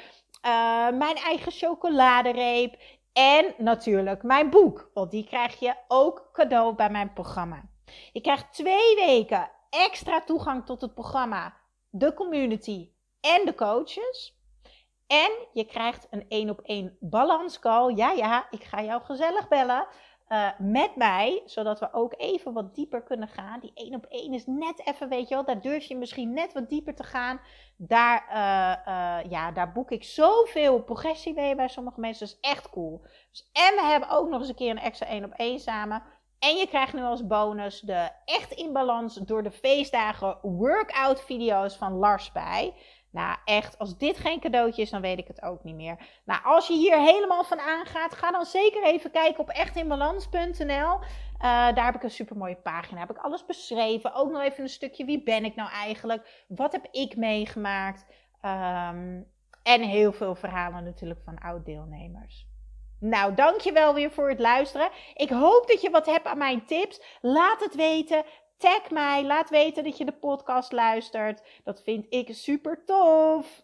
mijn 0.90 1.16
eigen 1.16 1.52
chocoladereep 1.52 2.78
en 3.12 3.54
natuurlijk 3.58 4.22
mijn 4.22 4.50
boek. 4.50 4.90
Want 4.94 5.10
die 5.10 5.24
krijg 5.24 5.58
je 5.58 5.74
ook 5.88 6.28
cadeau 6.32 6.74
bij 6.74 6.90
mijn 6.90 7.12
programma. 7.12 7.62
Je 8.12 8.20
krijgt 8.20 8.52
twee 8.52 8.94
weken 8.96 9.50
extra 9.70 10.20
toegang 10.20 10.66
tot 10.66 10.80
het 10.80 10.94
programma, 10.94 11.56
de 11.88 12.14
community 12.14 12.90
en 13.20 13.44
de 13.44 13.54
coaches. 13.54 14.38
En 15.06 15.30
je 15.52 15.64
krijgt 15.64 16.06
een 16.10 16.24
één 16.28 16.50
op 16.50 16.60
één 16.60 16.96
balanscall. 17.00 17.94
Ja, 17.94 18.10
ja, 18.10 18.46
ik 18.50 18.64
ga 18.64 18.82
jou 18.82 19.02
gezellig 19.02 19.48
bellen. 19.48 19.86
Uh, 20.28 20.48
met 20.58 20.96
mij, 20.96 21.42
zodat 21.44 21.80
we 21.80 21.92
ook 21.92 22.14
even 22.16 22.52
wat 22.52 22.74
dieper 22.74 23.02
kunnen 23.02 23.28
gaan. 23.28 23.60
Die 23.60 23.70
één 23.74 23.94
op 23.94 24.06
één 24.06 24.32
is 24.32 24.46
net 24.46 24.86
even, 24.86 25.08
weet 25.08 25.28
je 25.28 25.34
wel, 25.34 25.44
daar 25.44 25.60
durf 25.60 25.84
je 25.84 25.96
misschien 25.96 26.32
net 26.32 26.52
wat 26.52 26.68
dieper 26.68 26.94
te 26.94 27.02
gaan. 27.02 27.40
Daar, 27.76 28.26
uh, 28.28 28.94
uh, 28.94 29.30
ja, 29.30 29.52
daar 29.52 29.72
boek 29.72 29.90
ik 29.90 30.04
zoveel 30.04 30.82
progressie 30.82 31.34
mee 31.34 31.54
bij 31.54 31.68
sommige 31.68 32.00
mensen. 32.00 32.26
Dat 32.26 32.36
is 32.36 32.50
echt 32.50 32.70
cool. 32.70 33.02
Dus, 33.30 33.50
en 33.52 33.74
we 33.74 33.82
hebben 33.82 34.08
ook 34.08 34.28
nog 34.28 34.40
eens 34.40 34.48
een 34.48 34.54
keer 34.54 34.70
een 34.70 34.78
extra 34.78 35.06
één 35.06 35.24
op 35.24 35.32
één 35.32 35.58
samen. 35.60 36.02
En 36.38 36.56
je 36.56 36.66
krijgt 36.66 36.92
nu 36.92 37.02
als 37.02 37.26
bonus 37.26 37.80
de 37.80 38.10
echt 38.24 38.52
in 38.52 38.72
balans 38.72 39.14
door 39.14 39.42
de 39.42 39.50
feestdagen 39.50 40.38
workout 40.42 41.22
video's 41.22 41.76
van 41.76 41.92
Lars 41.92 42.32
bij. 42.32 42.74
Nou, 43.10 43.36
echt, 43.44 43.78
als 43.78 43.98
dit 43.98 44.18
geen 44.18 44.40
cadeautje 44.40 44.82
is, 44.82 44.90
dan 44.90 45.00
weet 45.00 45.18
ik 45.18 45.26
het 45.26 45.42
ook 45.42 45.64
niet 45.64 45.74
meer. 45.74 45.96
Nou, 46.24 46.44
als 46.44 46.66
je 46.66 46.74
hier 46.74 46.98
helemaal 46.98 47.44
van 47.44 47.60
aangaat, 47.60 48.14
ga 48.14 48.30
dan 48.30 48.44
zeker 48.44 48.84
even 48.84 49.10
kijken 49.10 49.40
op 49.40 49.48
echtinbalans.nl. 49.48 50.98
Uh, 51.42 51.68
eh, 51.68 51.74
daar 51.74 51.84
heb 51.84 51.94
ik 51.94 52.02
een 52.02 52.10
super 52.10 52.36
mooie 52.36 52.56
pagina. 52.56 53.00
Heb 53.00 53.10
ik 53.10 53.18
alles 53.18 53.46
beschreven. 53.46 54.14
Ook 54.14 54.30
nog 54.30 54.42
even 54.42 54.62
een 54.62 54.68
stukje 54.68 55.04
wie 55.04 55.22
ben 55.22 55.44
ik 55.44 55.54
nou 55.54 55.70
eigenlijk? 55.70 56.44
Wat 56.48 56.72
heb 56.72 56.86
ik 56.90 57.16
meegemaakt? 57.16 58.06
Um, 58.44 59.26
en 59.62 59.82
heel 59.82 60.12
veel 60.12 60.34
verhalen 60.34 60.84
natuurlijk 60.84 61.20
van 61.24 61.38
oud-deelnemers. 61.38 62.48
Nou, 63.00 63.34
dankjewel 63.34 63.94
weer 63.94 64.10
voor 64.10 64.28
het 64.28 64.38
luisteren. 64.38 64.88
Ik 65.14 65.30
hoop 65.30 65.64
dat 65.66 65.80
je 65.80 65.90
wat 65.90 66.06
hebt 66.06 66.26
aan 66.26 66.38
mijn 66.38 66.64
tips. 66.66 67.18
Laat 67.20 67.60
het 67.60 67.74
weten. 67.74 68.24
Tag 68.60 68.90
mij. 68.90 69.24
Laat 69.24 69.50
weten 69.50 69.84
dat 69.84 69.98
je 69.98 70.04
de 70.04 70.12
podcast 70.12 70.72
luistert. 70.72 71.42
Dat 71.64 71.82
vind 71.82 72.06
ik 72.08 72.28
super 72.34 72.84
tof. 72.84 73.62